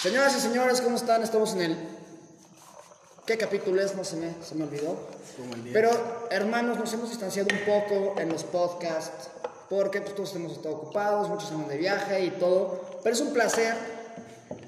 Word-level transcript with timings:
Señoras 0.00 0.34
y 0.34 0.40
señores, 0.40 0.80
¿cómo 0.80 0.96
están? 0.96 1.22
Estamos 1.22 1.52
en 1.52 1.60
el... 1.60 1.76
¿Qué 3.26 3.36
capítulo 3.36 3.82
es? 3.82 3.94
No 3.94 4.02
se 4.02 4.16
me, 4.16 4.32
se 4.42 4.54
me 4.54 4.64
olvidó. 4.64 4.96
Como 5.36 5.54
el 5.54 5.62
10. 5.64 5.74
Pero, 5.74 5.90
hermanos, 6.30 6.78
nos 6.78 6.90
hemos 6.94 7.10
distanciado 7.10 7.50
un 7.52 7.60
poco 7.66 8.18
en 8.18 8.30
los 8.30 8.44
podcasts 8.44 9.28
porque 9.68 10.00
pues, 10.00 10.14
todos 10.14 10.34
hemos 10.36 10.52
estado 10.52 10.76
ocupados, 10.76 11.28
muchos 11.28 11.52
andan 11.52 11.68
de 11.68 11.76
viaje 11.76 12.24
y 12.24 12.30
todo. 12.30 12.80
Pero 13.02 13.14
es 13.14 13.20
un 13.20 13.34
placer. 13.34 13.74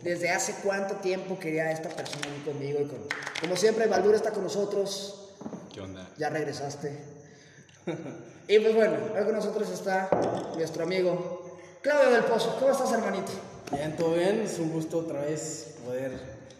Desde 0.02 0.30
hace 0.30 0.54
cuánto 0.62 0.96
tiempo 0.96 1.38
quería 1.38 1.70
esta 1.72 1.88
persona 1.88 2.26
aquí 2.26 2.50
conmigo 2.50 2.80
y 2.80 2.88
con... 2.88 2.98
Como 3.40 3.56
siempre, 3.56 3.86
Valdur 3.86 4.14
está 4.14 4.32
con 4.32 4.42
nosotros. 4.42 5.30
¿Qué 5.72 5.80
onda? 5.80 6.10
Ya 6.18 6.28
regresaste. 6.28 6.98
y 8.48 8.58
pues 8.58 8.74
bueno, 8.74 8.96
hoy 9.16 9.24
con 9.24 9.34
nosotros 9.34 9.70
está 9.70 10.10
nuestro 10.56 10.82
amigo 10.82 11.58
Claudio 11.80 12.10
del 12.10 12.24
Pozo. 12.24 12.54
¿Cómo 12.58 12.70
estás, 12.70 12.92
hermanito? 12.92 13.32
Bien, 13.72 13.96
todo 13.96 14.14
bien. 14.14 14.40
Es 14.42 14.58
un 14.58 14.70
gusto 14.70 14.98
otra 14.98 15.20
vez 15.22 15.76
poder 15.84 16.12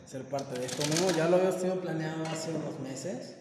ser 0.07 0.23
parte 0.23 0.59
de 0.59 0.67
esto 0.67 0.83
nuevo. 0.87 1.17
Ya 1.17 1.29
lo 1.29 1.37
habíamos 1.37 1.59
tenido 1.59 1.81
planeado 1.81 2.25
hace 2.27 2.51
unos 2.51 2.79
meses, 2.81 3.35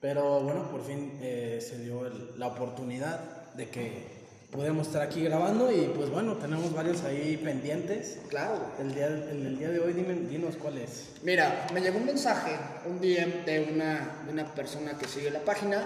pero 0.00 0.40
bueno, 0.40 0.70
por 0.70 0.84
fin 0.84 1.18
eh, 1.22 1.60
se 1.66 1.78
dio 1.78 2.06
el- 2.06 2.38
la 2.38 2.48
oportunidad 2.48 3.20
de 3.54 3.68
que 3.68 4.14
pudiéramos 4.50 4.86
estar 4.88 5.02
aquí 5.02 5.22
grabando 5.22 5.70
y 5.72 5.86
pues 5.96 6.10
bueno, 6.10 6.34
tenemos 6.34 6.72
varios 6.72 7.02
ahí 7.04 7.36
pendientes. 7.36 8.18
Claro. 8.28 8.58
El 8.80 8.94
día, 8.94 9.06
el, 9.06 9.46
el 9.46 9.58
día 9.58 9.68
de 9.70 9.80
hoy, 9.80 9.92
dime, 9.92 10.14
dinos 10.14 10.56
cuál 10.56 10.78
es. 10.78 11.06
Mira, 11.22 11.66
me 11.72 11.80
llegó 11.80 11.98
un 11.98 12.06
mensaje, 12.06 12.52
un 12.86 13.00
DM 13.00 13.44
de 13.44 13.68
una, 13.72 14.22
de 14.26 14.32
una 14.32 14.54
persona 14.54 14.96
que 14.98 15.08
sigue 15.08 15.30
la 15.30 15.40
página, 15.40 15.82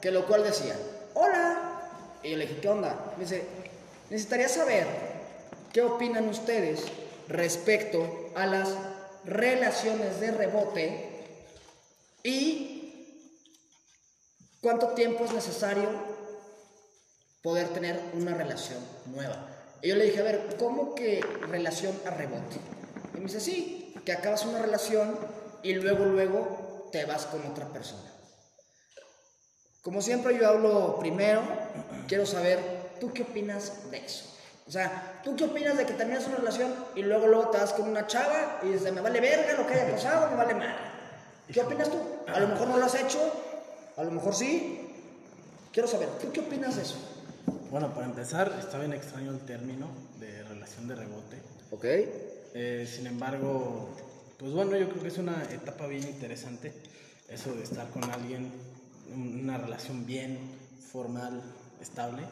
que 0.00 0.10
lo 0.10 0.26
cual 0.26 0.44
decía, 0.44 0.74
hola. 1.14 1.66
Y 2.22 2.32
yo 2.32 2.36
le 2.36 2.46
dije, 2.46 2.60
¿qué 2.60 2.68
onda? 2.68 3.14
Me 3.16 3.24
dice, 3.24 3.42
necesitaría 4.10 4.48
saber 4.48 4.86
qué 5.72 5.82
opinan 5.82 6.28
ustedes 6.28 6.84
respecto 7.28 8.30
a 8.34 8.46
las 8.46 8.70
relaciones 9.24 10.20
de 10.20 10.30
rebote 10.32 11.06
y 12.22 13.16
cuánto 14.60 14.88
tiempo 14.88 15.24
es 15.24 15.32
necesario 15.32 15.88
poder 17.42 17.68
tener 17.68 18.00
una 18.14 18.34
relación 18.34 18.78
nueva. 19.06 19.46
Y 19.82 19.88
yo 19.88 19.96
le 19.96 20.04
dije, 20.04 20.20
a 20.20 20.24
ver, 20.24 20.56
¿cómo 20.58 20.94
que 20.94 21.20
relación 21.48 21.98
a 22.04 22.10
rebote? 22.10 22.56
Y 23.14 23.18
me 23.18 23.26
dice, 23.26 23.40
sí, 23.40 23.94
que 24.04 24.12
acabas 24.12 24.44
una 24.44 24.60
relación 24.60 25.18
y 25.62 25.74
luego, 25.74 26.04
luego 26.04 26.88
te 26.92 27.04
vas 27.04 27.26
con 27.26 27.46
otra 27.46 27.68
persona. 27.68 28.10
Como 29.82 30.02
siempre 30.02 30.36
yo 30.36 30.46
hablo 30.46 30.98
primero, 30.98 31.42
quiero 32.06 32.26
saber, 32.26 32.58
¿tú 33.00 33.12
qué 33.12 33.22
opinas 33.22 33.90
de 33.90 33.98
eso? 33.98 34.26
O 34.70 34.72
sea, 34.72 35.20
¿tú 35.24 35.34
qué 35.34 35.46
opinas 35.46 35.76
de 35.76 35.84
que 35.84 35.94
terminas 35.94 36.28
una 36.28 36.36
relación 36.36 36.72
y 36.94 37.02
luego, 37.02 37.26
luego 37.26 37.48
te 37.48 37.58
vas 37.58 37.72
con 37.72 37.88
una 37.88 38.06
chava 38.06 38.60
y 38.62 38.68
dices, 38.68 38.92
me 38.92 39.00
vale 39.00 39.20
verga 39.20 39.54
lo 39.60 39.66
que 39.66 39.74
haya 39.74 39.90
pasado, 39.90 40.30
me 40.30 40.36
vale 40.36 40.54
mal? 40.54 40.76
¿Qué 41.52 41.60
opinas 41.60 41.90
tú? 41.90 41.96
A 42.32 42.38
lo 42.38 42.46
mejor 42.46 42.68
no 42.68 42.76
lo 42.78 42.84
has 42.84 42.94
hecho, 42.94 43.18
a 43.96 44.04
lo 44.04 44.12
mejor 44.12 44.32
sí. 44.32 44.86
Quiero 45.72 45.88
saber, 45.88 46.08
¿tú 46.22 46.30
qué 46.30 46.38
opinas 46.38 46.76
de 46.76 46.82
eso? 46.82 46.94
Bueno, 47.68 47.92
para 47.92 48.06
empezar, 48.06 48.54
está 48.60 48.78
bien 48.78 48.92
extraño 48.92 49.32
el 49.32 49.40
término 49.40 49.88
de 50.20 50.40
relación 50.44 50.86
de 50.86 50.94
rebote. 50.94 51.36
Ok. 51.72 51.84
Eh, 52.54 52.88
sin 52.88 53.08
embargo, 53.08 53.88
pues 54.38 54.52
bueno, 54.52 54.76
yo 54.76 54.88
creo 54.88 55.02
que 55.02 55.08
es 55.08 55.18
una 55.18 55.42
etapa 55.50 55.88
bien 55.88 56.04
interesante 56.04 56.72
eso 57.28 57.52
de 57.54 57.64
estar 57.64 57.88
con 57.90 58.04
alguien, 58.08 58.52
un- 59.12 59.40
una 59.42 59.58
relación 59.58 60.06
bien 60.06 60.38
formal, 60.92 61.42
estable, 61.80 62.22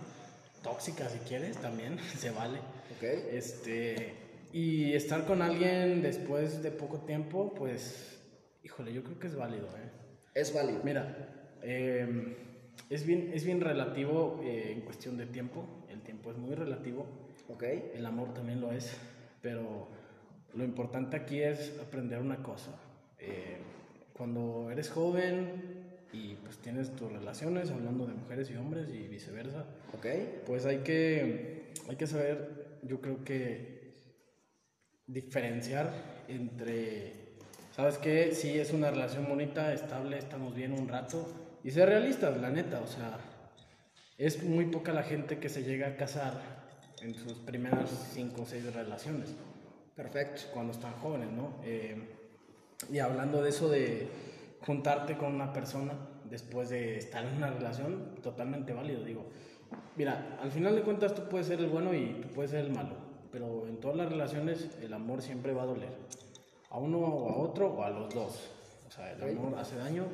tóxica 0.62 1.08
si 1.08 1.18
quieres, 1.20 1.56
también 1.58 1.98
se 2.18 2.30
vale. 2.30 2.58
Ok. 2.96 3.02
Este, 3.32 4.14
y 4.52 4.92
estar 4.94 5.26
con 5.26 5.42
alguien 5.42 6.02
después 6.02 6.62
de 6.62 6.70
poco 6.70 6.98
tiempo, 7.00 7.54
pues, 7.54 8.18
híjole, 8.62 8.92
yo 8.92 9.02
creo 9.02 9.18
que 9.18 9.26
es 9.26 9.36
válido, 9.36 9.66
¿eh? 9.76 9.90
Es 10.34 10.54
válido. 10.54 10.80
Mira, 10.84 11.54
eh, 11.62 12.36
es, 12.88 13.04
bien, 13.04 13.30
es 13.34 13.44
bien 13.44 13.60
relativo 13.60 14.40
eh, 14.42 14.72
en 14.72 14.82
cuestión 14.82 15.16
de 15.16 15.26
tiempo, 15.26 15.64
el 15.90 16.00
tiempo 16.02 16.30
es 16.30 16.38
muy 16.38 16.54
relativo. 16.54 17.06
Ok. 17.48 17.62
El 17.94 18.06
amor 18.06 18.34
también 18.34 18.60
lo 18.60 18.72
es, 18.72 18.96
pero 19.42 19.88
lo 20.54 20.64
importante 20.64 21.16
aquí 21.16 21.42
es 21.42 21.78
aprender 21.80 22.20
una 22.20 22.42
cosa. 22.42 22.70
Eh, 23.18 23.58
cuando 24.12 24.70
eres 24.70 24.90
joven 24.90 25.77
y 26.12 26.34
pues 26.36 26.58
tienes 26.58 26.94
tus 26.96 27.12
relaciones, 27.12 27.70
hablando 27.70 28.06
de 28.06 28.14
mujeres 28.14 28.50
y 28.50 28.56
hombres 28.56 28.88
y 28.88 29.08
viceversa, 29.08 29.66
Ok. 29.94 30.06
pues 30.46 30.64
hay 30.66 30.78
que, 30.78 31.72
hay 31.88 31.96
que 31.96 32.06
saber, 32.06 32.78
yo 32.82 33.00
creo 33.00 33.24
que 33.24 33.94
diferenciar 35.06 35.92
entre, 36.28 37.12
¿sabes 37.74 37.98
qué? 37.98 38.34
Sí, 38.34 38.58
es 38.58 38.72
una 38.72 38.90
relación 38.90 39.26
bonita, 39.28 39.72
estable, 39.72 40.18
estamos 40.18 40.54
bien 40.54 40.72
un 40.72 40.88
rato, 40.88 41.26
y 41.64 41.70
ser 41.70 41.88
realistas, 41.88 42.40
la 42.40 42.50
neta, 42.50 42.80
o 42.80 42.86
sea, 42.86 43.18
es 44.16 44.42
muy 44.42 44.66
poca 44.66 44.92
la 44.92 45.02
gente 45.02 45.38
que 45.38 45.48
se 45.48 45.62
llega 45.62 45.88
a 45.88 45.96
casar 45.96 46.32
en 47.02 47.14
sus 47.14 47.34
primeras 47.34 47.90
cinco 48.12 48.42
o 48.42 48.46
seis 48.46 48.72
relaciones, 48.74 49.34
Perfecto. 49.94 50.42
cuando 50.52 50.72
están 50.72 50.92
jóvenes, 50.94 51.30
¿no? 51.30 51.60
Eh, 51.64 51.96
y 52.90 52.98
hablando 52.98 53.42
de 53.42 53.50
eso 53.50 53.68
de 53.68 54.08
juntarte 54.60 55.16
con 55.16 55.34
una 55.34 55.52
persona 55.52 55.94
después 56.28 56.68
de 56.68 56.98
estar 56.98 57.24
en 57.24 57.36
una 57.36 57.50
relación, 57.50 58.14
totalmente 58.22 58.72
válido, 58.72 59.02
digo. 59.02 59.26
Mira, 59.96 60.38
al 60.42 60.50
final 60.50 60.74
de 60.74 60.82
cuentas 60.82 61.14
tú 61.14 61.22
puedes 61.28 61.46
ser 61.46 61.60
el 61.60 61.68
bueno 61.68 61.94
y 61.94 62.20
tú 62.22 62.28
puedes 62.28 62.50
ser 62.50 62.64
el 62.64 62.72
malo, 62.72 62.94
pero 63.30 63.66
en 63.66 63.78
todas 63.78 63.96
las 63.96 64.08
relaciones 64.08 64.70
el 64.82 64.92
amor 64.92 65.22
siempre 65.22 65.52
va 65.52 65.62
a 65.62 65.66
doler. 65.66 65.90
A 66.70 66.78
uno 66.78 66.98
o 66.98 67.30
a 67.30 67.36
otro 67.36 67.68
o 67.68 67.82
a 67.82 67.90
los 67.90 68.14
dos. 68.14 68.50
O 68.86 68.90
sea, 68.90 69.12
el 69.12 69.22
amor 69.22 69.58
hace 69.58 69.76
daño. 69.76 70.04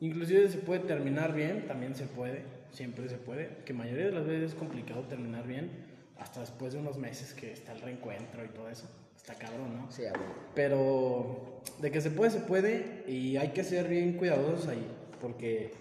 Inclusive 0.00 0.48
se 0.48 0.58
puede 0.58 0.80
terminar 0.80 1.34
bien, 1.34 1.66
también 1.66 1.94
se 1.94 2.04
puede, 2.06 2.44
siempre 2.70 3.08
se 3.08 3.16
puede, 3.16 3.62
que 3.64 3.72
mayoría 3.72 4.06
de 4.06 4.12
las 4.12 4.26
veces 4.26 4.52
es 4.52 4.54
complicado 4.54 5.02
terminar 5.02 5.46
bien, 5.46 5.70
hasta 6.18 6.40
después 6.40 6.72
de 6.72 6.80
unos 6.80 6.98
meses 6.98 7.32
que 7.32 7.52
está 7.52 7.72
el 7.72 7.80
reencuentro 7.80 8.44
y 8.44 8.48
todo 8.48 8.68
eso. 8.68 8.86
Está 9.26 9.44
cabrón, 9.44 9.76
¿no? 9.76 9.90
Sí, 9.90 10.06
abuelo. 10.06 10.34
Pero 10.54 11.60
de 11.80 11.90
que 11.90 12.00
se 12.00 12.12
puede, 12.12 12.30
se 12.30 12.38
puede 12.38 13.02
y 13.08 13.36
hay 13.36 13.48
que 13.48 13.64
ser 13.64 13.88
bien 13.88 14.12
cuidadosos 14.12 14.68
ahí, 14.68 14.86
porque 15.20 15.72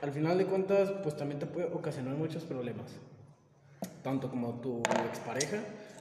al 0.00 0.12
final 0.12 0.38
de 0.38 0.46
cuentas, 0.46 0.90
pues 1.02 1.14
también 1.14 1.38
te 1.38 1.44
puede 1.44 1.66
ocasionar 1.66 2.14
muchos 2.14 2.44
problemas. 2.44 2.86
Tanto 4.02 4.30
como 4.30 4.62
tu 4.62 4.80
expareja 5.10 5.58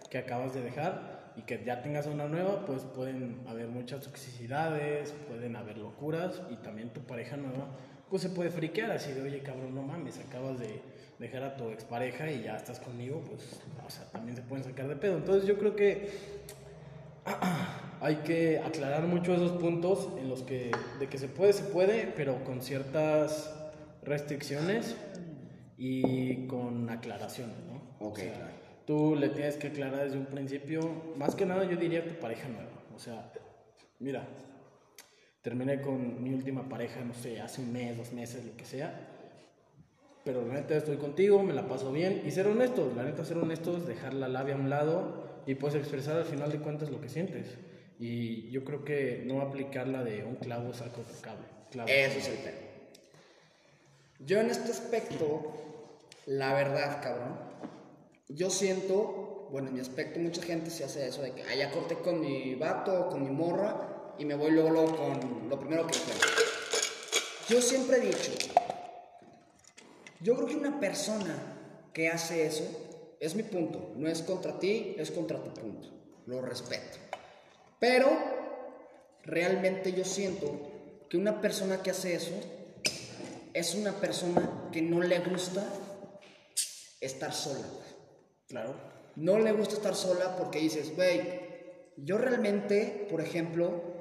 que 0.10 0.20
acabas 0.20 0.54
de 0.54 0.62
dejar 0.62 1.34
y 1.36 1.42
que 1.42 1.62
ya 1.66 1.82
tengas 1.82 2.08
una 2.08 2.30
nueva, 2.30 2.66
pues 2.66 2.84
pueden 2.84 3.42
haber 3.50 3.68
muchas 3.68 4.00
toxicidades, 4.00 5.14
pueden 5.28 5.58
haber 5.58 5.78
locuras 5.78 6.42
y 6.50 6.56
también 6.56 6.94
tu 6.94 7.02
pareja 7.02 7.36
nueva, 7.36 7.68
pues 8.10 8.22
se 8.22 8.30
puede 8.30 8.50
friquear 8.50 8.92
así 8.92 9.12
de, 9.12 9.22
oye 9.22 9.40
cabrón, 9.42 9.76
no 9.76 9.82
mames, 9.82 10.20
acabas 10.20 10.60
de 10.60 10.82
dejar 11.20 11.44
a 11.44 11.58
tu 11.58 11.70
expareja 11.70 12.32
y 12.32 12.44
ya 12.44 12.56
estás 12.56 12.80
conmigo, 12.80 13.22
pues, 13.28 13.60
o 13.86 13.90
sea, 13.90 14.06
también 14.12 14.36
se 14.36 14.44
pueden 14.44 14.64
sacar 14.64 14.88
de 14.88 14.96
pedo. 14.96 15.18
Entonces 15.18 15.48
yo 15.48 15.58
creo 15.58 15.76
que 15.76 16.10
hay 18.02 18.18
que 18.18 18.60
aclarar 18.60 19.04
mucho 19.04 19.34
esos 19.34 19.52
puntos 19.54 20.10
en 20.20 20.30
los 20.30 20.44
que 20.44 20.72
de 21.00 21.08
que 21.08 21.18
se 21.18 21.28
puede 21.28 21.52
se 21.52 21.64
puede 21.64 22.14
pero 22.16 22.44
con 22.44 22.62
ciertas 22.62 23.54
restricciones 24.04 24.96
y 25.78 26.48
con 26.48 26.90
aclaraciones 26.90 27.58
no 27.68 27.78
Ok, 28.00 28.20
O 28.20 28.22
sea, 28.22 28.52
tú 28.86 29.16
le 29.16 29.30
tienes 29.30 29.58
que 29.58 29.68
aclarar 29.68 30.06
desde 30.06 30.18
un 30.20 30.28
principio. 30.28 30.82
Más 31.18 31.36
que 31.36 31.46
nada 31.46 31.64
yo 31.66 31.76
diría 31.78 32.08
tu 32.08 32.14
pareja 32.16 32.48
nueva. 32.48 32.70
O 32.96 33.00
sea 33.00 33.32
mira 34.00 34.28
terminé 35.48 35.82
con 35.82 36.22
mi 36.22 36.34
última 36.34 36.68
pareja 36.68 37.00
no 37.02 37.14
sé 37.14 37.40
hace 37.40 37.62
un 37.62 37.72
mes 37.72 37.98
dos 37.98 38.12
meses 38.12 38.44
lo 38.44 38.58
que 38.58 38.66
sea 38.66 38.90
pero 40.28 40.46
la 40.46 40.56
neta 40.56 40.76
estoy 40.76 40.98
contigo, 40.98 41.42
me 41.42 41.54
la 41.54 41.70
paso 41.70 41.90
bien 41.90 42.24
y 42.26 42.32
ser 42.32 42.48
honestos, 42.48 42.94
la 42.98 43.04
neta 43.06 43.24
ser 43.24 43.38
honestos, 43.38 43.88
dejar 43.88 44.14
la 44.14 44.28
labia 44.28 44.56
a 44.56 44.58
un 44.58 44.70
lado 44.70 45.24
y 45.46 45.56
pues 45.56 45.74
expresar 45.74 46.18
al 46.18 46.26
final 46.26 46.52
de 46.52 46.60
cuentas 46.60 46.90
lo 46.90 47.00
que 47.00 47.08
sientes. 47.08 47.56
Y 47.98 48.50
yo 48.52 48.66
creo 48.66 48.84
que 48.84 49.24
no 49.26 49.40
aplicar 49.40 49.88
la 49.88 50.04
de 50.04 50.26
un 50.26 50.36
clavo 50.36 50.74
saca 50.74 51.00
otro 51.00 51.16
cable. 51.22 51.46
Eso 51.72 52.20
es 52.20 52.28
el 52.28 52.38
tema. 52.40 52.58
Yo 54.20 54.42
en 54.42 54.50
este 54.50 54.70
aspecto, 54.70 55.54
la 56.26 56.54
verdad, 56.54 57.02
cabrón, 57.02 57.40
yo 58.28 58.50
siento, 58.50 59.48
bueno, 59.50 59.70
en 59.70 59.76
mi 59.76 59.80
aspecto 59.80 60.20
mucha 60.20 60.42
gente 60.42 60.72
se 60.72 60.84
hace 60.84 61.08
eso 61.08 61.22
de 61.22 61.32
que, 61.32 61.44
ah, 61.44 61.56
ya 61.56 61.72
corté 61.72 61.96
con 61.96 62.20
mi 62.20 62.54
vato, 62.56 63.08
con 63.10 63.24
mi 63.24 63.30
morra, 63.30 63.97
y 64.20 64.26
me 64.26 64.36
voy 64.36 64.52
luego, 64.52 64.70
luego 64.70 64.96
con 64.96 65.50
lo 65.50 65.60
primero 65.60 65.88
que 65.88 65.98
encuentro. 65.98 66.30
Yo 67.50 67.62
siempre 67.62 67.98
he 67.98 68.02
dicho, 68.02 68.32
yo 70.20 70.36
creo 70.36 70.48
que 70.48 70.56
una 70.56 70.80
persona 70.80 71.36
que 71.94 72.10
hace 72.10 72.46
eso, 72.46 72.64
es 73.20 73.36
mi 73.36 73.44
punto, 73.44 73.94
no 73.96 74.08
es 74.10 74.22
contra 74.22 74.60
ti, 74.60 74.96
es 74.98 75.12
contra 75.12 75.42
tu 75.44 75.54
punto, 75.54 75.90
lo 76.26 76.42
respeto. 76.42 76.98
Pero 77.80 78.10
realmente 79.24 79.94
yo 79.94 80.04
siento 80.04 81.06
que 81.10 81.18
una 81.18 81.42
persona 81.42 81.82
que 81.82 81.92
hace 81.92 82.16
eso 82.16 82.34
es 83.54 83.76
una 83.76 83.94
persona 83.94 84.70
que 84.72 84.82
no 84.82 85.02
le 85.02 85.20
gusta 85.20 85.68
estar 87.00 87.34
sola. 87.34 87.66
Claro. 88.48 88.76
No 89.16 89.40
le 89.40 89.52
gusta 89.52 89.76
estar 89.76 89.96
sola 89.96 90.36
porque 90.38 90.60
dices, 90.60 90.96
güey, 90.96 91.48
Yo 91.98 92.20
realmente, 92.20 93.08
por 93.10 93.22
ejemplo, 93.22 93.97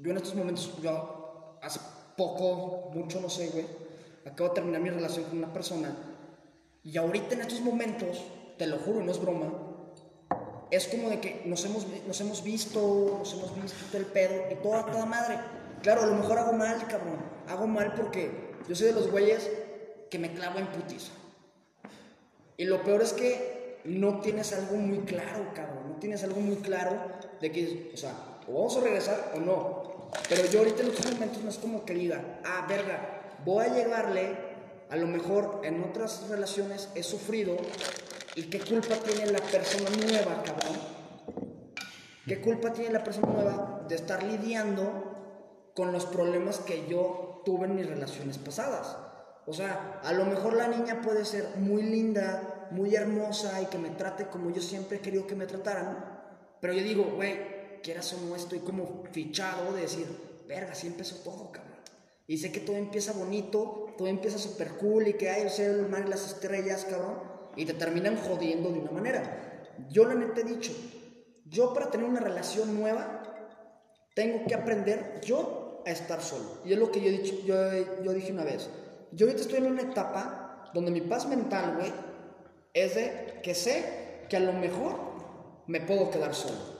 yo 0.00 0.10
en 0.10 0.16
estos 0.16 0.34
momentos, 0.34 0.72
yo 0.82 1.58
hace 1.62 1.80
poco, 2.16 2.90
mucho, 2.94 3.20
no 3.20 3.28
sé, 3.28 3.48
güey, 3.48 3.66
acabo 4.26 4.50
de 4.50 4.54
terminar 4.54 4.80
mi 4.80 4.90
relación 4.90 5.24
con 5.24 5.38
una 5.38 5.52
persona 5.52 5.94
y 6.82 6.96
ahorita 6.96 7.34
en 7.34 7.42
estos 7.42 7.60
momentos, 7.60 8.22
te 8.56 8.66
lo 8.66 8.78
juro, 8.78 9.02
no 9.02 9.12
es 9.12 9.20
broma, 9.20 9.52
es 10.70 10.86
como 10.86 11.10
de 11.10 11.20
que 11.20 11.42
nos 11.44 11.64
hemos, 11.64 11.86
nos 12.06 12.20
hemos 12.20 12.44
visto, 12.44 13.16
nos 13.18 13.32
hemos 13.32 13.54
visto 13.60 13.96
el 13.96 14.06
pedo 14.06 14.44
y 14.50 14.54
toda, 14.56 14.86
toda 14.86 15.04
madre. 15.04 15.38
Claro, 15.82 16.02
a 16.02 16.06
lo 16.06 16.14
mejor 16.14 16.38
hago 16.38 16.52
mal, 16.52 16.86
cabrón. 16.86 17.18
Hago 17.48 17.66
mal 17.66 17.94
porque 17.94 18.30
yo 18.68 18.76
soy 18.76 18.88
de 18.88 18.92
los 18.92 19.10
güeyes 19.10 19.50
que 20.10 20.18
me 20.18 20.32
clavo 20.32 20.58
en 20.58 20.66
putiza. 20.68 21.12
Y 22.56 22.64
lo 22.64 22.82
peor 22.84 23.02
es 23.02 23.12
que 23.12 23.80
no 23.84 24.20
tienes 24.20 24.52
algo 24.52 24.76
muy 24.76 24.98
claro, 24.98 25.52
cabrón. 25.54 25.90
No 25.90 25.96
tienes 25.96 26.22
algo 26.22 26.40
muy 26.40 26.56
claro 26.56 26.92
de 27.40 27.50
que, 27.50 27.90
o 27.92 27.96
sea, 27.96 28.14
o 28.46 28.52
vamos 28.54 28.76
a 28.76 28.80
regresar 28.80 29.32
o 29.34 29.40
no. 29.40 29.89
Pero 30.28 30.46
yo 30.46 30.60
ahorita 30.60 30.82
en 30.82 30.88
estos 30.88 31.12
momentos 31.12 31.42
no 31.42 31.50
es 31.50 31.58
como 31.58 31.84
que 31.84 31.94
diga, 31.94 32.40
ah, 32.44 32.66
verga, 32.68 33.38
voy 33.44 33.64
a 33.64 33.74
llevarle, 33.74 34.36
a 34.88 34.96
lo 34.96 35.06
mejor 35.06 35.60
en 35.64 35.82
otras 35.84 36.28
relaciones 36.28 36.88
he 36.94 37.02
sufrido 37.02 37.56
¿Y 38.36 38.44
qué 38.44 38.60
culpa 38.60 38.94
tiene 38.96 39.32
la 39.32 39.40
persona 39.40 39.90
nueva, 39.90 40.42
cabrón? 40.44 40.78
¿Qué 42.26 42.40
culpa 42.40 42.72
tiene 42.72 42.92
la 42.92 43.02
persona 43.02 43.32
nueva 43.32 43.82
de 43.88 43.96
estar 43.96 44.22
lidiando 44.22 45.72
con 45.74 45.90
los 45.90 46.06
problemas 46.06 46.60
que 46.60 46.86
yo 46.86 47.42
tuve 47.44 47.66
en 47.66 47.74
mis 47.74 47.88
relaciones 47.88 48.38
pasadas? 48.38 48.96
O 49.46 49.52
sea, 49.52 50.00
a 50.04 50.12
lo 50.12 50.26
mejor 50.26 50.54
la 50.54 50.68
niña 50.68 51.02
puede 51.02 51.24
ser 51.24 51.56
muy 51.56 51.82
linda, 51.82 52.68
muy 52.70 52.94
hermosa 52.94 53.60
y 53.60 53.66
que 53.66 53.78
me 53.78 53.90
trate 53.90 54.26
como 54.26 54.50
yo 54.50 54.62
siempre 54.62 54.98
he 54.98 55.00
querido 55.00 55.26
que 55.26 55.34
me 55.34 55.46
trataran, 55.46 56.22
pero 56.60 56.72
yo 56.72 56.84
digo, 56.84 57.04
güey, 57.16 57.59
quieras 57.82 58.12
o 58.12 58.20
no, 58.26 58.36
estoy 58.36 58.60
como 58.60 59.04
fichado 59.12 59.72
de 59.72 59.82
decir, 59.82 60.06
verga, 60.46 60.72
así 60.72 60.86
empezó 60.86 61.16
todo, 61.16 61.50
cabrón. 61.52 61.76
Y 62.26 62.38
sé 62.38 62.52
que 62.52 62.60
todo 62.60 62.76
empieza 62.76 63.12
bonito, 63.12 63.94
todo 63.98 64.08
empieza 64.08 64.38
súper 64.38 64.68
cool 64.76 65.08
y 65.08 65.14
que 65.14 65.30
hay 65.30 65.46
el 65.58 65.88
mar 65.88 66.04
y 66.06 66.10
las 66.10 66.26
estrellas, 66.26 66.86
cabrón 66.88 67.30
y 67.56 67.64
te 67.64 67.74
terminan 67.74 68.16
jodiendo 68.16 68.70
de 68.70 68.78
una 68.78 68.92
manera. 68.92 69.66
Yo 69.90 70.04
la 70.04 70.14
neta 70.14 70.40
he 70.40 70.44
dicho, 70.44 70.72
yo 71.46 71.74
para 71.74 71.90
tener 71.90 72.08
una 72.08 72.20
relación 72.20 72.78
nueva, 72.78 73.22
tengo 74.14 74.46
que 74.46 74.54
aprender 74.54 75.20
yo 75.24 75.82
a 75.86 75.90
estar 75.90 76.20
solo. 76.20 76.60
Y 76.64 76.72
es 76.72 76.78
lo 76.78 76.90
que 76.90 77.00
yo, 77.00 77.08
he 77.08 77.12
dicho, 77.12 77.34
yo, 77.44 77.56
yo 78.02 78.12
dije 78.12 78.32
una 78.32 78.44
vez. 78.44 78.68
Yo 79.12 79.26
ahorita 79.26 79.42
estoy 79.42 79.58
en 79.58 79.72
una 79.72 79.82
etapa 79.82 80.70
donde 80.72 80.90
mi 80.90 81.00
paz 81.00 81.26
mental, 81.26 81.76
güey, 81.76 81.92
es 82.72 82.94
de 82.94 83.40
que 83.42 83.54
sé 83.54 84.26
que 84.28 84.36
a 84.36 84.40
lo 84.40 84.52
mejor 84.52 84.96
me 85.66 85.80
puedo 85.80 86.10
quedar 86.10 86.34
solo. 86.34 86.79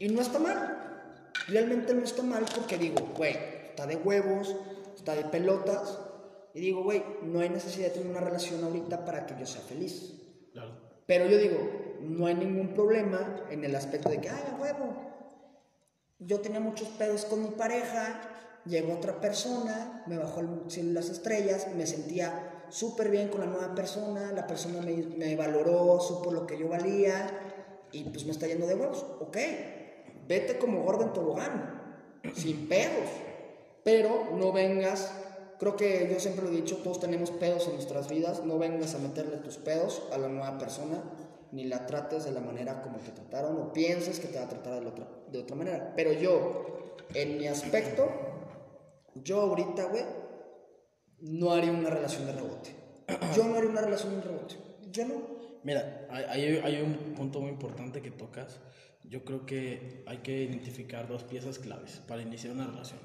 Y 0.00 0.08
no 0.08 0.20
está 0.22 0.40
mal. 0.40 1.30
Realmente 1.46 1.94
no 1.94 2.02
está 2.02 2.22
mal 2.22 2.44
porque 2.54 2.76
digo, 2.76 3.12
güey, 3.16 3.36
está 3.68 3.86
de 3.86 3.96
huevos, 3.96 4.56
está 4.96 5.14
de 5.14 5.24
pelotas, 5.24 5.98
y 6.54 6.60
digo, 6.60 6.82
güey, 6.82 7.04
no 7.22 7.40
hay 7.40 7.50
necesidad 7.50 7.88
de 7.88 7.92
tener 7.92 8.10
una 8.10 8.20
relación 8.20 8.64
ahorita 8.64 9.04
para 9.04 9.26
que 9.26 9.34
yo 9.38 9.46
sea 9.46 9.60
feliz. 9.60 10.14
Claro. 10.52 10.72
Pero 11.06 11.26
yo 11.26 11.38
digo, 11.38 11.58
no 12.00 12.26
hay 12.26 12.34
ningún 12.34 12.74
problema 12.74 13.44
en 13.50 13.62
el 13.62 13.76
aspecto 13.76 14.08
de 14.08 14.20
que, 14.20 14.30
ay, 14.30 14.42
a 14.50 14.56
huevo, 14.56 14.96
yo 16.18 16.40
tenía 16.40 16.60
muchos 16.60 16.88
pedos 16.88 17.26
con 17.26 17.42
mi 17.42 17.50
pareja, 17.50 18.22
llegó 18.64 18.94
otra 18.94 19.20
persona, 19.20 20.02
me 20.06 20.18
bajó 20.18 20.40
el 20.40 20.48
cielo 20.68 20.92
las 20.92 21.10
estrellas, 21.10 21.68
me 21.76 21.86
sentía 21.86 22.64
súper 22.70 23.10
bien 23.10 23.28
con 23.28 23.40
la 23.40 23.46
nueva 23.46 23.74
persona, 23.74 24.32
la 24.32 24.46
persona 24.46 24.80
me, 24.80 24.92
me 24.94 25.36
valoró, 25.36 26.00
supo 26.00 26.32
lo 26.32 26.46
que 26.46 26.58
yo 26.58 26.68
valía 26.68 27.28
y 27.92 28.04
pues 28.04 28.24
me 28.24 28.32
está 28.32 28.46
yendo 28.46 28.66
de 28.66 28.74
huevos. 28.74 29.04
Ok, 29.20 29.36
vete 30.30 30.56
como 30.56 30.82
gordo 30.82 31.02
en 31.02 31.12
tobogán, 31.12 32.18
sin 32.34 32.68
pedos, 32.68 33.10
pero 33.84 34.30
no 34.38 34.52
vengas 34.52 35.12
Creo 35.60 35.76
que 35.76 36.08
yo 36.10 36.18
siempre 36.18 36.42
lo 36.46 36.50
he 36.50 36.56
dicho, 36.56 36.78
todos 36.78 37.00
tenemos 37.00 37.30
pedos 37.32 37.66
en 37.66 37.74
nuestras 37.74 38.08
vidas, 38.08 38.42
no 38.46 38.58
vengas 38.58 38.94
a 38.94 38.98
meterle 38.98 39.36
tus 39.36 39.58
pedos 39.58 40.02
a 40.10 40.16
la 40.16 40.28
nueva 40.28 40.56
persona, 40.56 41.02
ni 41.52 41.64
la 41.64 41.84
trates 41.84 42.24
de 42.24 42.32
la 42.32 42.40
manera 42.40 42.80
como 42.80 42.96
te 42.96 43.10
trataron 43.10 43.58
o 43.60 43.70
pienses 43.70 44.20
que 44.20 44.28
te 44.28 44.38
va 44.38 44.46
a 44.46 44.48
tratar 44.48 44.80
de 44.80 44.86
otra, 44.86 45.06
de 45.30 45.38
otra 45.38 45.56
manera. 45.56 45.92
Pero 45.94 46.12
yo, 46.14 46.96
en 47.12 47.36
mi 47.36 47.46
aspecto, 47.46 48.08
yo 49.16 49.42
ahorita, 49.42 49.84
güey, 49.84 50.04
no 51.20 51.52
haría 51.52 51.72
una 51.72 51.90
relación 51.90 52.24
de 52.24 52.32
rebote. 52.32 52.70
Yo 53.36 53.44
no 53.44 53.56
haría 53.56 53.68
una 53.68 53.82
relación 53.82 54.16
de 54.16 54.22
rebote. 54.22 54.54
Yo 54.90 55.04
no. 55.04 55.14
Mira, 55.62 56.06
hay, 56.08 56.58
hay 56.64 56.80
un 56.80 57.14
punto 57.14 57.38
muy 57.38 57.50
importante 57.50 58.00
que 58.00 58.10
tocas. 58.10 58.60
Yo 59.10 59.24
creo 59.24 59.44
que 59.44 60.04
hay 60.06 60.18
que 60.18 60.44
identificar 60.44 61.08
dos 61.08 61.24
piezas 61.24 61.58
claves 61.58 62.00
para 62.06 62.22
iniciar 62.22 62.52
una 62.52 62.68
relación. 62.68 63.00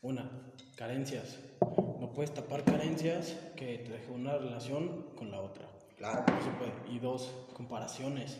Una, 0.00 0.30
carencias. 0.76 1.40
No 1.98 2.12
puedes 2.12 2.32
tapar 2.32 2.62
carencias 2.62 3.34
que 3.56 3.78
te 3.78 3.90
dejó 3.90 4.12
una 4.12 4.38
relación 4.38 5.08
con 5.16 5.32
la 5.32 5.40
otra. 5.40 5.68
Claro. 5.98 6.24
No 6.28 6.40
se 6.40 6.50
puede. 6.52 6.72
Y 6.94 7.00
dos, 7.00 7.34
comparaciones. 7.52 8.38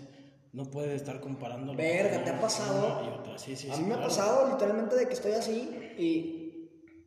No 0.53 0.67
puedes 0.67 0.93
estar 0.93 1.21
comparando. 1.21 1.75
Verga, 1.75 2.23
¿te 2.23 2.31
ha 2.31 2.41
pasado? 2.41 3.03
Y 3.05 3.09
otra. 3.09 3.37
Sí, 3.39 3.57
sí, 3.57 3.69
a 3.73 3.77
mí 3.77 3.87
me 3.87 3.95
ha 3.95 4.03
pasado 4.03 4.49
literalmente 4.49 4.95
de 4.95 5.09
que 5.09 5.15
estoy 5.15 5.33
así 5.33 5.69
y. 5.99 6.37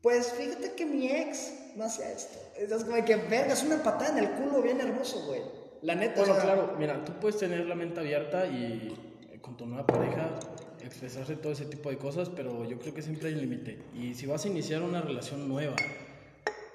Pues 0.01 0.33
fíjate 0.33 0.73
que 0.73 0.85
mi 0.85 1.07
ex 1.07 1.71
no 1.77 1.85
hacía 1.85 2.11
esto. 2.11 2.37
Es 2.57 2.83
como 2.83 3.05
que, 3.05 3.15
verga, 3.15 3.53
es 3.53 3.63
una 3.63 3.81
patada 3.81 4.17
en 4.17 4.25
el 4.25 4.31
culo 4.31 4.61
bien 4.61 4.81
hermoso, 4.81 5.25
güey. 5.27 5.41
La 5.81 5.95
neta. 5.95 6.19
Bueno, 6.19 6.35
claro, 6.41 6.75
mira, 6.77 7.05
tú 7.05 7.13
puedes 7.13 7.39
tener 7.39 7.65
la 7.65 7.75
mente 7.75 8.01
abierta 8.01 8.45
y 8.45 9.12
con 9.43 9.57
tu 9.57 9.67
nueva 9.67 9.85
pareja 9.85 10.39
expresarse 10.81 11.35
todo 11.35 11.53
ese 11.53 11.65
tipo 11.65 11.89
de 11.89 11.97
cosas, 11.97 12.29
pero 12.29 12.67
yo 12.67 12.79
creo 12.79 12.93
que 12.93 13.01
siempre 13.01 13.27
hay 13.29 13.35
límite. 13.35 13.77
Y 13.93 14.15
si 14.15 14.25
vas 14.25 14.45
a 14.45 14.47
iniciar 14.47 14.81
una 14.81 15.01
relación 15.01 15.47
nueva, 15.47 15.75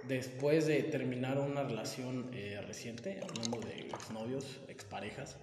después 0.06 0.66
de 0.66 0.82
terminar 0.84 1.38
una 1.38 1.62
relación 1.62 2.30
eh, 2.32 2.60
reciente, 2.66 3.20
hablando 3.22 3.58
de 3.66 3.80
exnovios, 3.88 4.60
exparejas, 4.68 5.38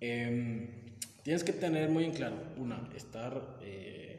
eh, 0.00 0.70
tienes 1.22 1.44
que 1.44 1.52
tener 1.52 1.90
muy 1.90 2.04
en 2.04 2.12
claro, 2.12 2.36
una, 2.56 2.88
estar 2.96 3.58
eh, 3.62 4.17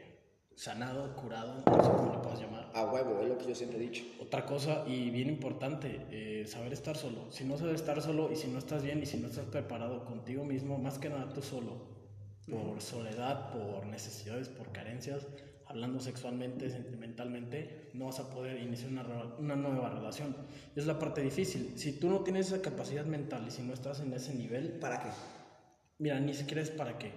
sanado, 0.60 1.16
curado, 1.16 1.54
no 1.64 1.82
sé 1.82 1.90
cómo 1.90 2.12
lo 2.12 2.20
puedas 2.20 2.38
llamar. 2.38 2.70
A 2.74 2.84
huevo, 2.84 3.22
es 3.22 3.28
lo 3.30 3.38
que 3.38 3.46
yo 3.46 3.54
siempre 3.54 3.78
he 3.78 3.80
dicho. 3.80 4.04
Otra 4.20 4.44
cosa, 4.44 4.84
y 4.86 5.08
bien 5.08 5.30
importante, 5.30 6.02
eh, 6.10 6.44
saber 6.46 6.74
estar 6.74 6.98
solo. 6.98 7.32
Si 7.32 7.44
no 7.44 7.56
sabes 7.56 7.76
estar 7.76 8.02
solo 8.02 8.30
y 8.30 8.36
si 8.36 8.46
no 8.48 8.58
estás 8.58 8.82
bien 8.82 9.02
y 9.02 9.06
si 9.06 9.16
no 9.16 9.28
estás 9.28 9.46
preparado 9.46 10.04
contigo 10.04 10.44
mismo, 10.44 10.76
más 10.76 10.98
que 10.98 11.08
nada 11.08 11.32
tú 11.32 11.40
solo, 11.40 11.78
por 12.46 12.78
soledad, 12.82 13.52
por 13.52 13.86
necesidades, 13.86 14.50
por 14.50 14.70
carencias, 14.70 15.26
hablando 15.64 15.98
sexualmente, 15.98 16.68
sentimentalmente, 16.68 17.88
no 17.94 18.06
vas 18.06 18.20
a 18.20 18.28
poder 18.28 18.60
iniciar 18.60 18.90
una, 18.90 19.04
una, 19.38 19.56
nueva 19.56 19.88
relación. 19.88 20.36
Es 20.76 20.84
la 20.84 20.98
parte 20.98 21.22
difícil. 21.22 21.72
Si 21.76 21.92
tú 21.92 22.10
no 22.10 22.20
tienes 22.20 22.48
esa 22.48 22.60
capacidad 22.60 23.06
mental 23.06 23.46
y 23.48 23.50
si 23.50 23.62
no 23.62 23.72
estás 23.72 24.00
en 24.00 24.12
ese 24.12 24.34
nivel... 24.34 24.72
¿Para 24.72 25.00
qué? 25.00 25.08
Mira, 25.96 26.20
ni 26.20 26.34
siquiera 26.34 26.60
es 26.60 26.70
para 26.70 26.98
qué. 26.98 27.12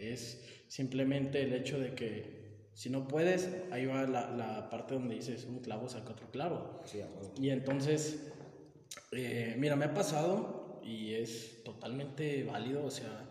Es 0.00 0.42
simplemente 0.66 1.44
el 1.44 1.52
hecho 1.52 1.78
de 1.78 1.94
que 1.94 2.41
si 2.74 2.90
no 2.90 3.06
puedes, 3.06 3.48
ahí 3.70 3.86
va 3.86 4.04
la, 4.04 4.30
la 4.30 4.70
parte 4.70 4.94
donde 4.94 5.14
dices 5.14 5.44
un 5.44 5.60
clavo 5.60 5.88
saca 5.88 6.12
otro 6.12 6.30
clavo. 6.30 6.80
Sí, 6.84 7.00
y 7.40 7.50
entonces, 7.50 8.32
eh, 9.12 9.54
mira, 9.58 9.76
me 9.76 9.86
ha 9.86 9.94
pasado 9.94 10.80
y 10.84 11.14
es 11.14 11.62
totalmente 11.64 12.44
válido, 12.44 12.84
o 12.84 12.90
sea, 12.90 13.28